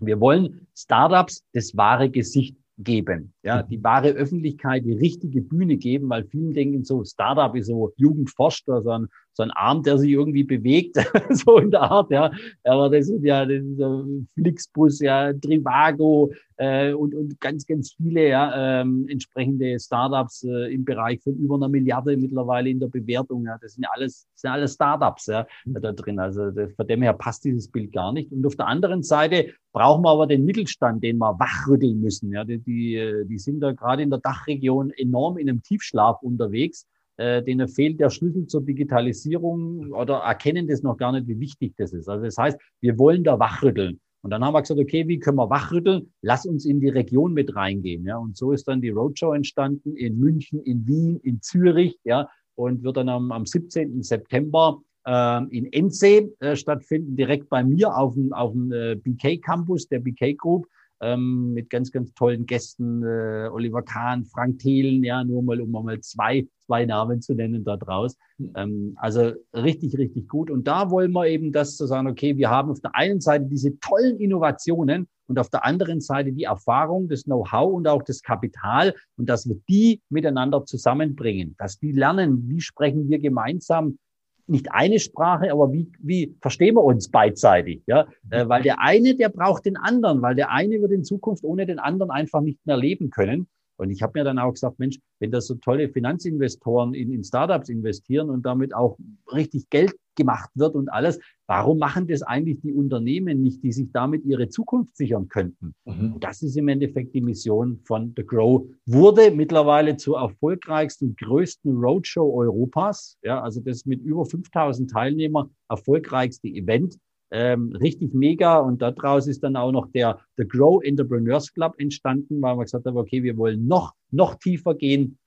Wir 0.00 0.18
wollen 0.20 0.66
Startups 0.74 1.44
das 1.52 1.76
wahre 1.76 2.08
Gesicht 2.08 2.56
geben. 2.82 3.32
Ja, 3.42 3.62
die 3.62 3.82
wahre 3.82 4.10
Öffentlichkeit, 4.10 4.84
die 4.84 4.92
richtige 4.92 5.42
Bühne 5.42 5.76
geben, 5.76 6.08
weil 6.08 6.24
vielen 6.24 6.54
denken 6.54 6.84
so, 6.84 7.04
Startup 7.04 7.54
ist 7.54 7.66
so 7.66 7.92
Jugendforscher, 7.96 8.82
so 8.82 8.90
ein, 8.90 9.08
so 9.32 9.42
ein 9.42 9.50
Arm, 9.52 9.82
der 9.82 9.98
sich 9.98 10.10
irgendwie 10.10 10.44
bewegt, 10.44 10.96
so 11.30 11.58
in 11.58 11.70
der 11.70 11.82
Art, 11.82 12.10
ja. 12.10 12.30
Aber 12.64 12.90
das 12.90 13.06
sind 13.06 13.24
ja 13.24 13.44
das 13.44 13.62
ist 13.62 13.78
ja 13.78 14.04
Flixbus, 14.34 15.00
ja, 15.00 15.32
Trivago 15.32 16.32
äh, 16.56 16.92
und, 16.92 17.14
und 17.14 17.40
ganz, 17.40 17.66
ganz 17.66 17.92
viele 17.92 18.28
ja, 18.28 18.80
ähm, 18.80 19.06
entsprechende 19.08 19.78
Startups 19.80 20.44
äh, 20.44 20.74
im 20.74 20.84
Bereich 20.84 21.22
von 21.22 21.34
über 21.36 21.54
einer 21.54 21.68
Milliarde 21.68 22.16
mittlerweile 22.16 22.68
in 22.68 22.80
der 22.80 22.88
Bewertung. 22.88 23.46
Ja. 23.46 23.56
Das 23.60 23.74
sind 23.74 23.84
ja 23.84 23.90
alles, 23.94 24.26
das 24.34 24.40
sind 24.42 24.50
alles 24.50 24.74
Startups 24.74 25.26
ja, 25.26 25.46
mhm. 25.64 25.80
da 25.80 25.92
drin. 25.92 26.18
Also 26.18 26.50
das, 26.50 26.72
von 26.74 26.86
dem 26.86 27.02
her 27.02 27.14
passt 27.14 27.44
dieses 27.44 27.68
Bild 27.68 27.92
gar 27.92 28.12
nicht. 28.12 28.30
Und 28.32 28.44
auf 28.46 28.56
der 28.56 28.66
anderen 28.66 29.02
Seite 29.02 29.54
brauchen 29.72 30.02
wir 30.02 30.10
aber 30.10 30.26
den 30.26 30.44
Mittelstand, 30.44 31.02
den 31.02 31.18
wir 31.18 31.38
wachrütteln 31.38 32.00
müssen. 32.00 32.32
Ja. 32.32 32.44
Die, 32.44 32.58
die, 32.58 33.24
die 33.24 33.38
sind 33.38 33.60
da 33.60 33.72
gerade 33.72 34.02
in 34.02 34.10
der 34.10 34.18
Dachregion 34.18 34.90
enorm 34.90 35.38
in 35.38 35.48
einem 35.48 35.62
Tiefschlaf 35.62 36.20
unterwegs 36.22 36.86
äh, 37.20 37.42
denen 37.42 37.68
fehlt 37.68 38.00
der 38.00 38.08
Schlüssel 38.08 38.46
zur 38.46 38.62
Digitalisierung 38.62 39.92
oder 39.92 40.18
erkennen 40.20 40.66
das 40.66 40.82
noch 40.82 40.96
gar 40.96 41.12
nicht, 41.12 41.28
wie 41.28 41.38
wichtig 41.38 41.74
das 41.76 41.92
ist. 41.92 42.08
Also 42.08 42.24
das 42.24 42.38
heißt, 42.38 42.58
wir 42.80 42.98
wollen 42.98 43.24
da 43.24 43.38
wachrütteln. 43.38 44.00
Und 44.22 44.30
dann 44.30 44.42
haben 44.42 44.54
wir 44.54 44.62
gesagt, 44.62 44.80
okay, 44.80 45.06
wie 45.06 45.18
können 45.18 45.36
wir 45.36 45.50
wachrütteln? 45.50 46.12
Lass 46.22 46.46
uns 46.46 46.64
in 46.64 46.80
die 46.80 46.88
Region 46.88 47.34
mit 47.34 47.54
reingehen. 47.54 48.04
Ja, 48.06 48.16
und 48.16 48.36
so 48.36 48.52
ist 48.52 48.68
dann 48.68 48.80
die 48.80 48.90
Roadshow 48.90 49.32
entstanden 49.32 49.96
in 49.96 50.18
München, 50.18 50.62
in 50.62 50.86
Wien, 50.86 51.20
in 51.22 51.42
Zürich. 51.42 51.98
Ja, 52.04 52.28
und 52.54 52.82
wird 52.82 52.96
dann 52.96 53.08
am, 53.08 53.32
am 53.32 53.44
17. 53.44 54.02
September 54.02 54.80
äh, 55.06 55.44
in 55.50 55.70
Endsee 55.72 56.30
äh, 56.40 56.56
stattfinden, 56.56 57.16
direkt 57.16 57.50
bei 57.50 57.62
mir 57.62 57.94
auf 57.96 58.14
dem, 58.14 58.32
auf 58.32 58.52
dem 58.52 58.72
äh, 58.72 58.94
BK 58.94 59.38
Campus 59.42 59.88
der 59.88 60.00
BK 60.00 60.34
Group 60.34 60.66
ähm, 61.00 61.52
mit 61.52 61.70
ganz, 61.70 61.90
ganz 61.90 62.12
tollen 62.14 62.46
Gästen, 62.46 63.02
äh, 63.02 63.48
Oliver 63.52 63.82
Kahn, 63.82 64.24
Frank 64.24 64.58
Thelen, 64.58 65.02
ja, 65.02 65.24
nur 65.24 65.42
mal, 65.42 65.60
um 65.60 65.70
mal 65.70 66.00
zwei, 66.00 66.46
zwei 66.66 66.84
Namen 66.84 67.22
zu 67.22 67.34
nennen 67.34 67.64
da 67.64 67.76
draus. 67.76 68.16
Ähm, 68.54 68.94
also 68.96 69.32
richtig, 69.54 69.96
richtig 69.96 70.28
gut. 70.28 70.50
Und 70.50 70.66
da 70.66 70.90
wollen 70.90 71.12
wir 71.12 71.26
eben 71.26 71.52
das 71.52 71.76
zu 71.76 71.86
sagen, 71.86 72.08
okay, 72.08 72.36
wir 72.36 72.50
haben 72.50 72.70
auf 72.70 72.80
der 72.80 72.94
einen 72.94 73.20
Seite 73.20 73.46
diese 73.46 73.78
tollen 73.80 74.18
Innovationen 74.18 75.08
und 75.26 75.38
auf 75.38 75.48
der 75.48 75.64
anderen 75.64 76.00
Seite 76.00 76.32
die 76.32 76.44
Erfahrung, 76.44 77.08
das 77.08 77.24
Know-how 77.24 77.72
und 77.72 77.86
auch 77.88 78.02
das 78.02 78.22
Kapital 78.22 78.94
und 79.16 79.28
dass 79.28 79.48
wir 79.48 79.56
die 79.68 80.02
miteinander 80.10 80.64
zusammenbringen, 80.64 81.54
dass 81.58 81.78
die 81.78 81.92
lernen, 81.92 82.48
wie 82.48 82.60
sprechen 82.60 83.08
wir 83.08 83.20
gemeinsam 83.20 83.98
nicht 84.46 84.72
eine 84.72 84.98
Sprache, 84.98 85.52
aber 85.52 85.72
wie, 85.72 85.90
wie 85.98 86.36
verstehen 86.40 86.74
wir 86.74 86.84
uns 86.84 87.10
beidseitig? 87.10 87.82
Ja? 87.86 88.06
Äh, 88.30 88.48
weil 88.48 88.62
der 88.62 88.80
eine, 88.80 89.14
der 89.14 89.28
braucht 89.28 89.64
den 89.64 89.76
anderen, 89.76 90.22
weil 90.22 90.34
der 90.34 90.50
eine 90.50 90.80
wird 90.80 90.92
in 90.92 91.04
Zukunft 91.04 91.44
ohne 91.44 91.66
den 91.66 91.78
anderen 91.78 92.10
einfach 92.10 92.40
nicht 92.40 92.64
mehr 92.66 92.76
leben 92.76 93.10
können. 93.10 93.48
Und 93.76 93.90
ich 93.90 94.02
habe 94.02 94.18
mir 94.18 94.24
dann 94.24 94.38
auch 94.38 94.52
gesagt, 94.52 94.78
Mensch, 94.78 94.98
wenn 95.20 95.30
das 95.30 95.46
so 95.46 95.54
tolle 95.54 95.88
Finanzinvestoren 95.88 96.92
in, 96.92 97.12
in 97.12 97.24
Startups 97.24 97.70
investieren 97.70 98.28
und 98.28 98.44
damit 98.44 98.74
auch 98.74 98.98
richtig 99.32 99.70
Geld 99.70 99.94
gemacht 100.20 100.50
wird 100.54 100.74
und 100.74 100.88
alles, 100.92 101.18
warum 101.46 101.78
machen 101.78 102.06
das 102.06 102.22
eigentlich 102.22 102.60
die 102.60 102.72
Unternehmen 102.72 103.42
nicht, 103.42 103.62
die 103.62 103.72
sich 103.72 103.90
damit 103.92 104.24
ihre 104.24 104.48
Zukunft 104.48 104.96
sichern 104.96 105.28
könnten? 105.28 105.74
Mhm. 105.84 106.16
Das 106.20 106.42
ist 106.42 106.56
im 106.56 106.68
Endeffekt 106.68 107.14
die 107.14 107.20
Mission 107.20 107.80
von 107.84 108.12
The 108.16 108.24
Grow. 108.24 108.66
Wurde 108.86 109.30
mittlerweile 109.30 109.96
zur 109.96 110.18
erfolgreichsten, 110.18 111.16
größten 111.16 111.76
Roadshow 111.76 112.32
Europas. 112.38 113.18
Ja, 113.22 113.40
also 113.40 113.60
das 113.60 113.86
mit 113.86 114.02
über 114.02 114.24
5000 114.24 114.90
Teilnehmern 114.90 115.50
erfolgreichste 115.68 116.48
Event 116.48 116.98
ähm, 117.30 117.72
richtig 117.72 118.14
mega. 118.14 118.58
Und 118.58 118.82
daraus 118.82 119.26
ist 119.26 119.42
dann 119.42 119.56
auch 119.56 119.72
noch 119.72 119.90
der 119.92 120.20
The 120.36 120.46
Grow 120.46 120.82
Entrepreneurs 120.82 121.52
Club 121.52 121.74
entstanden, 121.78 122.42
weil 122.42 122.56
wir 122.56 122.64
gesagt 122.64 122.86
haben, 122.86 122.96
okay, 122.96 123.22
wir 123.22 123.36
wollen 123.36 123.66
noch, 123.66 123.94
noch 124.10 124.36
tiefer 124.36 124.74
gehen, 124.74 125.18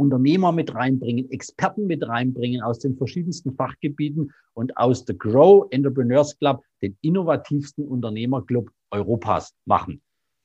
Unternehmer 0.00 0.50
mit 0.50 0.74
reinbringen, 0.74 1.30
Experten 1.30 1.86
mit 1.86 2.08
reinbringen 2.08 2.62
aus 2.62 2.78
den 2.78 2.96
verschiedensten 2.96 3.54
Fachgebieten 3.54 4.32
und 4.54 4.76
aus 4.76 5.04
The 5.06 5.16
Grow 5.16 5.66
Entrepreneurs 5.70 6.38
Club 6.38 6.62
den 6.82 6.96
innovativsten 7.02 7.86
Unternehmerclub 7.86 8.70
Europas 8.90 9.54
machen. 9.66 10.00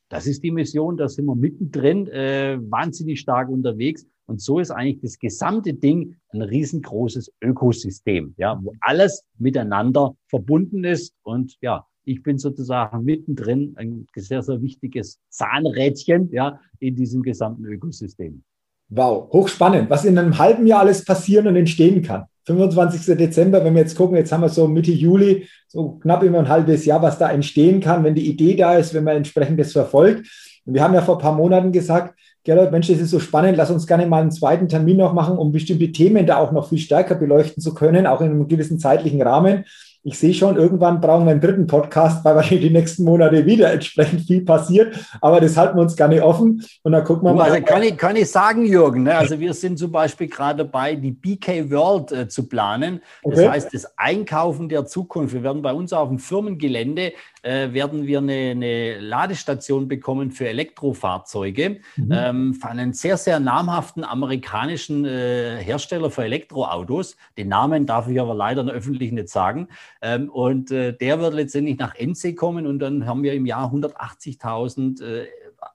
Das 0.10 0.28
ist 0.28 0.44
die 0.44 0.52
Mission, 0.52 0.98
da 0.98 1.08
sind 1.08 1.26
wir 1.26 1.36
mittendrin, 1.36 2.08
äh, 2.08 2.60
wahnsinnig 2.62 3.20
stark 3.20 3.50
unterwegs. 3.50 4.06
Und 4.28 4.42
so 4.42 4.60
ist 4.60 4.72
eigentlich 4.72 5.02
das 5.02 5.18
gesamte 5.18 5.74
Ding 5.74 6.16
ein 6.30 6.42
riesengroßes 6.42 7.32
Ökosystem, 7.42 8.34
ja, 8.38 8.60
wo 8.62 8.74
alles 8.82 9.24
miteinander 9.38 10.16
verbunden 10.28 10.84
ist. 10.84 11.14
Und 11.24 11.56
ja, 11.62 11.86
ich 12.04 12.22
bin 12.24 12.38
sozusagen 12.38 13.04
mittendrin 13.04 13.74
ein 13.78 14.06
sehr, 14.16 14.44
sehr 14.44 14.62
wichtiges 14.62 15.20
Zahnrädchen, 15.30 16.30
ja, 16.32 16.60
in 16.80 16.96
diesem 16.96 17.24
gesamten 17.24 17.66
Ökosystem. 17.66 18.44
Wow, 18.90 19.32
hochspannend, 19.32 19.90
was 19.90 20.06
in 20.06 20.18
einem 20.18 20.38
halben 20.38 20.68
Jahr 20.68 20.82
alles 20.82 21.04
passieren 21.04 21.48
und 21.48 21.56
entstehen 21.56 22.02
kann. 22.04 22.26
25. 22.46 23.18
Dezember, 23.18 23.64
wenn 23.66 23.74
wir 23.74 23.82
jetzt 23.82 23.98
gucken, 23.98 24.16
jetzt 24.18 24.32
haben 24.32 24.42
wir 24.42 24.50
so 24.50 24.68
Mitte 24.68 24.92
Juli, 24.92 25.48
so 25.68 25.94
knapp 25.94 26.22
immer 26.22 26.40
ein 26.40 26.50
halbes 26.50 26.86
Jahr, 26.86 27.02
was 27.02 27.18
da 27.18 27.32
entstehen 27.32 27.80
kann, 27.80 28.04
wenn 28.04 28.14
die 28.14 28.28
Idee 28.28 28.56
da 28.56 28.76
ist, 28.76 28.94
wenn 28.94 29.04
man 29.04 29.18
entsprechend 29.18 29.60
das 29.60 29.72
verfolgt. 29.72 30.28
Und 30.66 30.76
wir 30.76 30.84
haben 30.84 30.94
ja 30.94 31.02
vor 31.02 31.18
ein 31.18 31.22
paar 31.22 31.36
Monaten 31.36 31.72
gesagt, 31.72 32.14
Gerald, 32.44 32.72
Mensch, 32.72 32.88
das 32.88 33.00
ist 33.00 33.10
so 33.10 33.20
spannend, 33.20 33.58
lass 33.58 33.72
uns 33.72 33.88
gerne 33.88 34.06
mal 34.06 34.22
einen 34.22 34.32
zweiten 34.32 34.68
Termin 34.68 34.98
noch 34.98 35.14
machen, 35.14 35.36
um 35.36 35.52
bestimmte 35.52 35.92
Themen 35.92 36.28
da 36.28 36.38
auch 36.38 36.52
noch 36.52 36.70
viel 36.70 36.78
stärker 36.78 37.16
beleuchten 37.16 37.62
zu 37.62 37.74
können, 37.74 38.06
auch 38.06 38.22
in 38.22 38.30
einem 38.30 38.48
gewissen 38.48 38.78
zeitlichen 38.78 39.22
Rahmen 39.24 39.66
ich 40.08 40.20
sehe 40.20 40.36
schon, 40.36 40.56
irgendwann 40.56 41.02
brauchen 41.02 41.26
wir 41.26 41.32
einen 41.32 41.42
dritten 41.42 41.66
Podcast, 41.66 42.24
weil 42.24 42.36
wahrscheinlich 42.36 42.68
die 42.68 42.74
nächsten 42.74 43.04
Monate 43.04 43.44
wieder 43.46 43.74
entsprechend 43.74 44.22
viel 44.22 44.46
passiert. 44.46 44.96
Aber 45.20 45.42
das 45.42 45.58
halten 45.58 45.78
wir 45.78 45.82
uns 45.82 45.96
gar 45.96 46.08
nicht 46.08 46.22
offen. 46.22 46.64
Und 46.84 46.92
dann 46.92 47.04
gucken 47.04 47.28
wir 47.28 47.34
mal. 47.34 47.50
Also 47.50 47.66
kann 47.66 47.82
ich, 47.82 47.98
kann 47.98 48.16
ich 48.16 48.30
sagen, 48.30 48.66
Jürgen, 48.66 49.04
ne? 49.04 49.18
also 49.18 49.40
wir 49.40 49.54
sind 49.56 49.80
zum 49.80 49.92
Beispiel 49.92 50.28
gerade 50.28 50.64
dabei, 50.64 50.94
die 50.94 51.12
BK 51.12 51.72
World 51.72 52.12
äh, 52.12 52.28
zu 52.28 52.48
planen. 52.48 53.02
Das 53.24 53.40
okay. 53.40 53.50
heißt, 53.50 53.74
das 53.74 53.98
Einkaufen 53.98 54.70
der 54.70 54.86
Zukunft. 54.86 55.34
Wir 55.34 55.42
werden 55.42 55.64
bei 55.64 55.74
uns 55.74 55.92
auf 55.92 56.08
dem 56.08 56.20
Firmengelände 56.20 57.14
äh, 57.46 57.74
werden 57.74 58.08
wir 58.08 58.18
eine, 58.18 58.52
eine, 58.52 59.00
Ladestation 59.00 59.88
bekommen 59.88 60.32
für 60.32 60.48
Elektrofahrzeuge 60.50 61.78
mhm. 61.96 62.12
ähm, 62.12 62.54
von 62.56 62.72
einem 62.72 62.94
sehr, 62.94 63.18
sehr 63.18 63.40
namhaften 63.40 64.04
amerikanischen 64.04 65.06
äh, 65.06 65.58
Hersteller 65.62 66.10
für 66.10 66.24
Elektroautos. 66.24 67.18
Den 67.38 67.50
Namen 67.50 67.86
darf 67.86 68.10
ich 68.10 68.20
aber 68.20 68.34
leider 68.34 68.62
in 68.62 68.68
der 68.68 68.76
Öffentlichen 68.76 69.16
nicht 69.16 69.30
sagen. 69.30 69.68
Ähm, 70.02 70.30
und 70.30 70.72
äh, 70.72 70.94
der 70.98 71.20
wird 71.20 71.36
letztendlich 71.36 71.78
nach 71.78 71.94
NC 71.96 72.36
kommen 72.36 72.66
und 72.66 72.80
dann 72.80 73.06
haben 73.06 73.22
wir 73.22 73.34
im 73.34 73.46
Jahr 73.46 73.72
180.000 73.72 75.04
äh, 75.04 75.28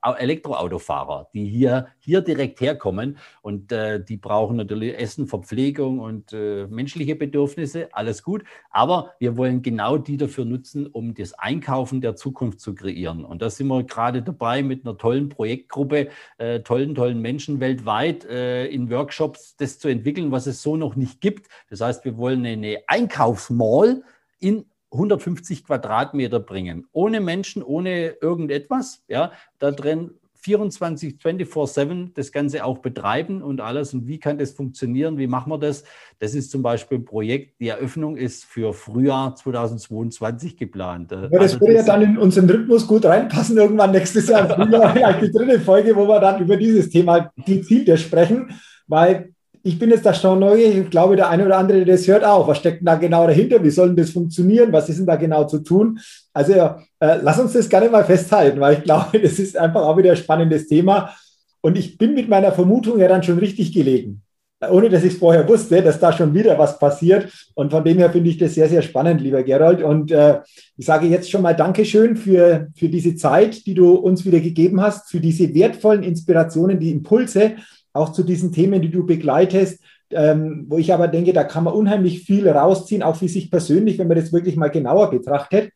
Elektroautofahrer, 0.02 1.28
die 1.34 1.46
hier, 1.46 1.88
hier 1.98 2.20
direkt 2.20 2.60
herkommen 2.60 3.18
und 3.42 3.72
äh, 3.72 4.02
die 4.02 4.16
brauchen 4.16 4.56
natürlich 4.56 4.98
Essen, 4.98 5.26
Verpflegung 5.26 5.98
und 5.98 6.32
äh, 6.32 6.66
menschliche 6.66 7.16
Bedürfnisse, 7.16 7.88
alles 7.92 8.22
gut. 8.22 8.44
Aber 8.70 9.12
wir 9.18 9.36
wollen 9.36 9.62
genau 9.62 9.98
die 9.98 10.16
dafür 10.16 10.44
nutzen, 10.44 10.86
um 10.86 11.14
das 11.14 11.34
Einkaufen 11.34 12.00
der 12.00 12.16
Zukunft 12.16 12.60
zu 12.60 12.74
kreieren. 12.74 13.24
Und 13.24 13.42
da 13.42 13.50
sind 13.50 13.68
wir 13.68 13.84
gerade 13.84 14.22
dabei 14.22 14.62
mit 14.62 14.84
einer 14.84 14.96
tollen 14.96 15.28
Projektgruppe, 15.28 16.08
äh, 16.38 16.60
tollen, 16.60 16.94
tollen 16.94 17.20
Menschen 17.20 17.60
weltweit 17.60 18.24
äh, 18.24 18.66
in 18.66 18.90
Workshops, 18.90 19.56
das 19.56 19.78
zu 19.78 19.88
entwickeln, 19.88 20.30
was 20.30 20.46
es 20.46 20.62
so 20.62 20.76
noch 20.76 20.96
nicht 20.96 21.20
gibt. 21.20 21.48
Das 21.68 21.80
heißt, 21.80 22.04
wir 22.04 22.16
wollen 22.16 22.44
eine 22.46 22.78
Einkaufsmall 22.86 24.02
in 24.38 24.64
150 24.92 25.64
Quadratmeter 25.64 26.40
bringen. 26.40 26.86
Ohne 26.92 27.20
Menschen, 27.20 27.62
ohne 27.62 28.16
irgendetwas. 28.20 29.02
Ja, 29.08 29.32
da 29.58 29.70
drin 29.70 30.10
24, 30.42 31.16
24-7 31.16 32.12
das 32.14 32.32
Ganze 32.32 32.64
auch 32.64 32.78
betreiben 32.78 33.42
und 33.42 33.60
alles. 33.60 33.92
Und 33.92 34.06
wie 34.06 34.18
kann 34.18 34.38
das 34.38 34.52
funktionieren? 34.52 35.18
Wie 35.18 35.26
machen 35.26 35.52
wir 35.52 35.58
das? 35.58 35.84
Das 36.18 36.34
ist 36.34 36.50
zum 36.50 36.62
Beispiel 36.62 36.98
ein 36.98 37.04
Projekt. 37.04 37.60
Die 37.60 37.68
Eröffnung 37.68 38.16
ist 38.16 38.44
für 38.46 38.72
Frühjahr 38.72 39.36
2022 39.36 40.56
geplant. 40.56 41.12
Ja, 41.12 41.28
das 41.28 41.40
also 41.40 41.60
würde 41.60 41.74
ja 41.74 41.82
dann 41.82 42.02
in 42.02 42.18
unseren 42.18 42.48
Rhythmus 42.48 42.86
gut 42.86 43.04
reinpassen, 43.04 43.58
irgendwann 43.58 43.90
nächstes 43.90 44.28
Jahr 44.28 44.48
Frühjahr, 44.54 45.20
die 45.20 45.30
dritte 45.30 45.60
Folge, 45.60 45.94
wo 45.94 46.08
wir 46.08 46.20
dann 46.20 46.40
über 46.40 46.56
dieses 46.56 46.88
Thema 46.88 47.30
gezielt 47.44 47.98
sprechen, 48.00 48.50
weil 48.86 49.34
ich 49.62 49.78
bin 49.78 49.90
jetzt 49.90 50.06
da 50.06 50.14
schon 50.14 50.38
neugierig. 50.38 50.76
Ich 50.76 50.90
glaube, 50.90 51.16
der 51.16 51.28
eine 51.28 51.44
oder 51.44 51.58
andere, 51.58 51.84
der 51.84 51.96
das 51.96 52.08
hört 52.08 52.24
auch. 52.24 52.48
Was 52.48 52.58
steckt 52.58 52.80
denn 52.80 52.86
da 52.86 52.94
genau 52.94 53.26
dahinter? 53.26 53.62
Wie 53.62 53.70
soll 53.70 53.88
denn 53.88 53.96
das 53.96 54.10
funktionieren? 54.10 54.72
Was 54.72 54.88
ist 54.88 54.98
denn 54.98 55.06
da 55.06 55.16
genau 55.16 55.44
zu 55.44 55.58
tun? 55.58 55.98
Also, 56.32 56.52
äh, 56.52 56.76
lass 56.98 57.38
uns 57.38 57.52
das 57.52 57.68
gerne 57.68 57.90
mal 57.90 58.04
festhalten, 58.04 58.60
weil 58.60 58.78
ich 58.78 58.82
glaube, 58.84 59.20
das 59.20 59.38
ist 59.38 59.56
einfach 59.56 59.82
auch 59.82 59.96
wieder 59.96 60.10
ein 60.12 60.16
spannendes 60.16 60.66
Thema. 60.66 61.14
Und 61.60 61.76
ich 61.76 61.98
bin 61.98 62.14
mit 62.14 62.28
meiner 62.28 62.52
Vermutung 62.52 62.98
ja 62.98 63.08
dann 63.08 63.22
schon 63.22 63.38
richtig 63.38 63.72
gelegen. 63.72 64.22
Ohne 64.70 64.90
dass 64.90 65.04
ich 65.04 65.14
es 65.14 65.18
vorher 65.18 65.48
wusste, 65.48 65.82
dass 65.82 65.98
da 65.98 66.12
schon 66.12 66.34
wieder 66.34 66.58
was 66.58 66.78
passiert. 66.78 67.30
Und 67.54 67.70
von 67.70 67.82
dem 67.82 67.96
her 67.96 68.10
finde 68.10 68.28
ich 68.28 68.36
das 68.36 68.54
sehr, 68.54 68.68
sehr 68.68 68.82
spannend, 68.82 69.20
lieber 69.20 69.42
Gerold. 69.42 69.82
Und 69.82 70.10
äh, 70.10 70.40
ich 70.76 70.84
sage 70.84 71.06
jetzt 71.06 71.30
schon 71.30 71.42
mal 71.42 71.54
Dankeschön 71.54 72.16
für, 72.16 72.68
für 72.76 72.88
diese 72.88 73.16
Zeit, 73.16 73.66
die 73.66 73.74
du 73.74 73.94
uns 73.94 74.24
wieder 74.24 74.40
gegeben 74.40 74.80
hast, 74.80 75.10
für 75.10 75.20
diese 75.20 75.54
wertvollen 75.54 76.02
Inspirationen, 76.02 76.78
die 76.78 76.90
Impulse, 76.90 77.56
auch 77.92 78.12
zu 78.12 78.22
diesen 78.22 78.52
Themen, 78.52 78.82
die 78.82 78.90
du 78.90 79.06
begleitest, 79.06 79.82
ähm, 80.10 80.66
wo 80.68 80.78
ich 80.78 80.92
aber 80.92 81.08
denke, 81.08 81.32
da 81.32 81.44
kann 81.44 81.64
man 81.64 81.74
unheimlich 81.74 82.22
viel 82.22 82.48
rausziehen, 82.48 83.02
auch 83.02 83.16
für 83.16 83.28
sich 83.28 83.50
persönlich, 83.50 83.98
wenn 83.98 84.08
man 84.08 84.16
das 84.16 84.32
wirklich 84.32 84.56
mal 84.56 84.68
genauer 84.68 85.10
betrachtet. 85.10 85.72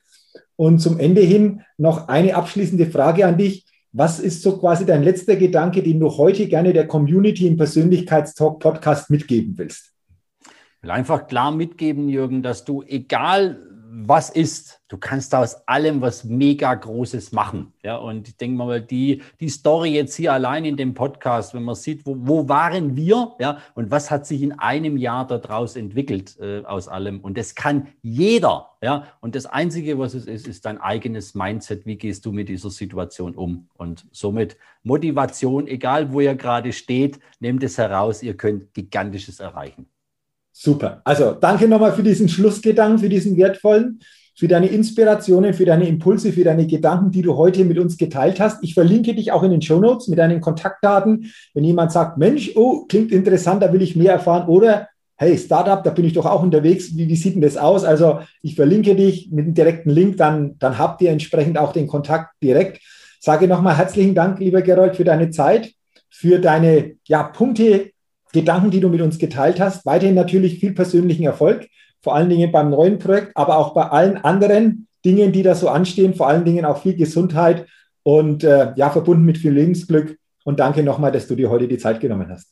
Und 0.56 0.78
zum 0.78 0.98
Ende 0.98 1.20
hin 1.20 1.62
noch 1.78 2.08
eine 2.08 2.34
abschließende 2.34 2.86
Frage 2.86 3.26
an 3.26 3.38
dich. 3.38 3.66
Was 3.92 4.18
ist 4.18 4.42
so 4.42 4.58
quasi 4.58 4.84
dein 4.86 5.04
letzter 5.04 5.36
Gedanke, 5.36 5.82
den 5.82 6.00
du 6.00 6.10
heute 6.10 6.48
gerne 6.48 6.72
der 6.72 6.86
Community 6.86 7.46
im 7.46 7.56
Persönlichkeitstalk 7.56 8.58
Podcast 8.58 9.10
mitgeben 9.10 9.56
willst? 9.56 9.92
Ich 10.44 10.82
will 10.82 10.90
einfach 10.90 11.26
klar 11.26 11.52
mitgeben, 11.52 12.08
Jürgen, 12.08 12.42
dass 12.42 12.64
du, 12.64 12.82
egal 12.82 13.73
was 14.02 14.30
ist. 14.30 14.80
Du 14.88 14.98
kannst 14.98 15.34
aus 15.34 15.66
allem 15.68 16.00
was 16.00 16.24
mega 16.24 16.74
Großes 16.74 17.32
machen. 17.32 17.72
Ja, 17.82 17.96
und 17.96 18.28
ich 18.28 18.36
denke 18.36 18.56
mal, 18.56 18.80
die, 18.80 19.22
die 19.40 19.48
Story 19.48 19.90
jetzt 19.90 20.16
hier 20.16 20.32
allein 20.32 20.64
in 20.64 20.76
dem 20.76 20.94
Podcast, 20.94 21.54
wenn 21.54 21.62
man 21.62 21.74
sieht, 21.74 22.04
wo, 22.04 22.16
wo 22.18 22.48
waren 22.48 22.96
wir, 22.96 23.34
ja, 23.38 23.58
und 23.74 23.90
was 23.90 24.10
hat 24.10 24.26
sich 24.26 24.42
in 24.42 24.52
einem 24.52 24.96
Jahr 24.96 25.26
daraus 25.26 25.76
entwickelt 25.76 26.36
äh, 26.40 26.64
aus 26.64 26.88
allem. 26.88 27.20
Und 27.20 27.38
das 27.38 27.54
kann 27.54 27.88
jeder, 28.02 28.70
ja. 28.82 29.06
Und 29.20 29.34
das 29.34 29.46
Einzige, 29.46 29.98
was 29.98 30.14
es 30.14 30.26
ist, 30.26 30.48
ist 30.48 30.64
dein 30.64 30.80
eigenes 30.80 31.34
Mindset. 31.34 31.86
Wie 31.86 31.96
gehst 31.96 32.26
du 32.26 32.32
mit 32.32 32.48
dieser 32.48 32.70
Situation 32.70 33.34
um? 33.34 33.68
Und 33.74 34.06
somit 34.12 34.56
Motivation, 34.82 35.66
egal 35.66 36.12
wo 36.12 36.20
ihr 36.20 36.34
gerade 36.34 36.72
steht, 36.72 37.20
nehmt 37.38 37.62
es 37.62 37.78
heraus. 37.78 38.22
Ihr 38.22 38.36
könnt 38.36 38.74
Gigantisches 38.74 39.40
erreichen. 39.40 39.86
Super. 40.56 41.02
Also 41.04 41.32
danke 41.32 41.66
nochmal 41.66 41.92
für 41.92 42.04
diesen 42.04 42.28
Schlussgedanken, 42.28 43.00
für 43.00 43.08
diesen 43.08 43.36
wertvollen. 43.36 43.98
für 44.36 44.48
deine 44.48 44.66
Inspirationen, 44.66 45.54
für 45.54 45.64
deine 45.64 45.86
Impulse, 45.86 46.32
für 46.32 46.42
deine 46.42 46.66
Gedanken, 46.66 47.10
die 47.12 47.22
du 47.22 47.36
heute 47.36 47.64
mit 47.64 47.78
uns 47.78 47.96
geteilt 47.96 48.40
hast. 48.40 48.64
Ich 48.64 48.74
verlinke 48.74 49.14
dich 49.14 49.30
auch 49.30 49.44
in 49.44 49.52
den 49.52 49.62
Show 49.62 49.78
Notes 49.78 50.08
mit 50.08 50.18
deinen 50.18 50.40
Kontaktdaten. 50.40 51.32
Wenn 51.54 51.64
jemand 51.64 51.92
sagt, 51.92 52.18
Mensch, 52.18 52.50
oh, 52.56 52.84
klingt 52.86 53.12
interessant, 53.12 53.62
da 53.62 53.72
will 53.72 53.82
ich 53.82 53.94
mehr 53.94 54.12
erfahren 54.12 54.48
oder 54.48 54.88
hey, 55.16 55.38
Startup, 55.38 55.82
da 55.84 55.90
bin 55.90 56.04
ich 56.04 56.12
doch 56.12 56.26
auch 56.26 56.42
unterwegs, 56.42 56.96
wie, 56.96 57.08
wie 57.08 57.14
sieht 57.14 57.36
denn 57.36 57.42
das 57.42 57.56
aus? 57.56 57.84
Also 57.84 58.20
ich 58.42 58.56
verlinke 58.56 58.96
dich 58.96 59.30
mit 59.30 59.44
einem 59.44 59.54
direkten 59.54 59.90
Link, 59.90 60.16
dann, 60.16 60.58
dann 60.58 60.78
habt 60.78 61.00
ihr 61.02 61.10
entsprechend 61.10 61.56
auch 61.56 61.72
den 61.72 61.86
Kontakt 61.86 62.34
direkt. 62.42 62.80
Sage 63.20 63.46
nochmal 63.46 63.76
herzlichen 63.76 64.16
Dank, 64.16 64.40
lieber 64.40 64.62
Gerold, 64.62 64.96
für 64.96 65.04
deine 65.04 65.30
Zeit, 65.30 65.72
für 66.10 66.40
deine 66.40 66.96
ja, 67.06 67.22
Punkte, 67.22 67.92
Gedanken, 68.34 68.70
die 68.70 68.80
du 68.80 68.90
mit 68.90 69.00
uns 69.00 69.18
geteilt 69.18 69.60
hast. 69.60 69.86
Weiterhin 69.86 70.14
natürlich 70.14 70.58
viel 70.58 70.74
persönlichen 70.74 71.24
Erfolg, 71.24 71.66
vor 72.02 72.14
allen 72.14 72.28
Dingen 72.28 72.52
beim 72.52 72.68
neuen 72.68 72.98
Projekt, 72.98 73.32
aber 73.34 73.56
auch 73.56 73.72
bei 73.72 73.84
allen 73.84 74.18
anderen 74.18 74.88
Dingen, 75.04 75.32
die 75.32 75.42
da 75.42 75.54
so 75.54 75.68
anstehen, 75.68 76.14
vor 76.14 76.28
allen 76.28 76.44
Dingen 76.44 76.64
auch 76.64 76.82
viel 76.82 76.96
Gesundheit 76.96 77.66
und 78.02 78.44
äh, 78.44 78.72
ja, 78.76 78.90
verbunden 78.90 79.24
mit 79.24 79.38
viel 79.38 79.52
Lebensglück. 79.52 80.18
Und 80.44 80.60
danke 80.60 80.82
nochmal, 80.82 81.12
dass 81.12 81.26
du 81.26 81.34
dir 81.34 81.48
heute 81.48 81.68
die 81.68 81.78
Zeit 81.78 82.00
genommen 82.00 82.28
hast. 82.28 82.50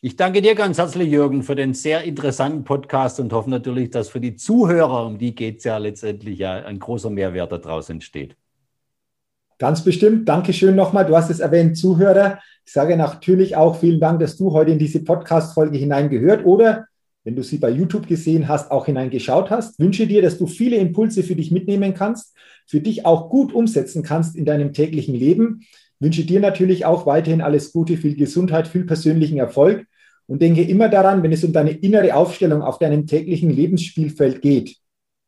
Ich 0.00 0.16
danke 0.16 0.42
dir 0.42 0.56
ganz 0.56 0.78
herzlich, 0.78 1.10
Jürgen, 1.10 1.44
für 1.44 1.54
den 1.54 1.74
sehr 1.74 2.02
interessanten 2.02 2.64
Podcast 2.64 3.20
und 3.20 3.32
hoffe 3.32 3.50
natürlich, 3.50 3.90
dass 3.90 4.08
für 4.08 4.20
die 4.20 4.34
Zuhörer, 4.34 5.06
um 5.06 5.18
die 5.18 5.34
geht 5.34 5.58
es 5.58 5.64
ja 5.64 5.78
letztendlich 5.78 6.40
ja, 6.40 6.54
ein 6.54 6.80
großer 6.80 7.10
Mehrwert 7.10 7.52
daraus 7.52 7.88
entsteht. 7.88 8.36
Ganz 9.62 9.84
bestimmt. 9.84 10.28
Dankeschön 10.28 10.74
nochmal. 10.74 11.06
Du 11.06 11.16
hast 11.16 11.30
es 11.30 11.38
erwähnt, 11.38 11.76
Zuhörer. 11.76 12.40
Ich 12.66 12.72
sage 12.72 12.96
natürlich 12.96 13.54
auch 13.54 13.78
vielen 13.78 14.00
Dank, 14.00 14.18
dass 14.18 14.36
du 14.36 14.50
heute 14.50 14.72
in 14.72 14.78
diese 14.80 15.04
Podcast-Folge 15.04 15.78
hineingehört 15.78 16.44
oder, 16.44 16.86
wenn 17.22 17.36
du 17.36 17.44
sie 17.44 17.58
bei 17.58 17.70
YouTube 17.70 18.08
gesehen 18.08 18.48
hast, 18.48 18.72
auch 18.72 18.86
hineingeschaut 18.86 19.50
hast. 19.50 19.78
Wünsche 19.78 20.08
dir, 20.08 20.20
dass 20.20 20.36
du 20.36 20.48
viele 20.48 20.78
Impulse 20.78 21.22
für 21.22 21.36
dich 21.36 21.52
mitnehmen 21.52 21.94
kannst, 21.94 22.34
für 22.66 22.80
dich 22.80 23.06
auch 23.06 23.30
gut 23.30 23.52
umsetzen 23.52 24.02
kannst 24.02 24.34
in 24.34 24.44
deinem 24.44 24.72
täglichen 24.72 25.14
Leben. 25.14 25.60
Wünsche 26.00 26.24
dir 26.24 26.40
natürlich 26.40 26.84
auch 26.84 27.06
weiterhin 27.06 27.40
alles 27.40 27.70
Gute, 27.70 27.96
viel 27.96 28.16
Gesundheit, 28.16 28.66
viel 28.66 28.82
persönlichen 28.84 29.38
Erfolg 29.38 29.86
und 30.26 30.42
denke 30.42 30.62
immer 30.62 30.88
daran, 30.88 31.22
wenn 31.22 31.30
es 31.30 31.44
um 31.44 31.52
deine 31.52 31.70
innere 31.70 32.16
Aufstellung 32.16 32.62
auf 32.62 32.80
deinem 32.80 33.06
täglichen 33.06 33.50
Lebensspielfeld 33.50 34.42
geht. 34.42 34.78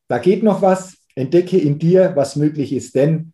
Da 0.09 0.19
geht 0.19 0.43
noch 0.43 0.61
was. 0.61 0.97
Entdecke 1.15 1.57
in 1.57 1.79
dir, 1.79 2.15
was 2.17 2.35
möglich 2.35 2.73
ist, 2.73 2.97
denn 2.97 3.34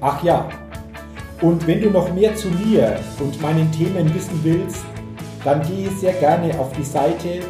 Ach 0.00 0.22
ja, 0.22 0.48
und 1.42 1.66
wenn 1.66 1.82
du 1.82 1.90
noch 1.90 2.14
mehr 2.14 2.34
zu 2.36 2.48
mir 2.48 2.98
und 3.18 3.42
meinen 3.42 3.70
Themen 3.72 4.14
wissen 4.14 4.38
willst, 4.42 4.84
dann 5.44 5.60
gehe 5.62 5.90
sehr 5.90 6.14
gerne 6.14 6.58
auf 6.58 6.72
die 6.72 6.84
Seite 6.84 7.40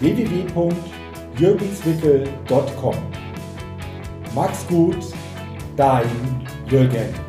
www.jürgenswickel.com. 0.00 2.94
Mach's 4.34 4.66
gut, 4.66 4.98
dein 5.76 6.10
Jürgen. 6.68 7.25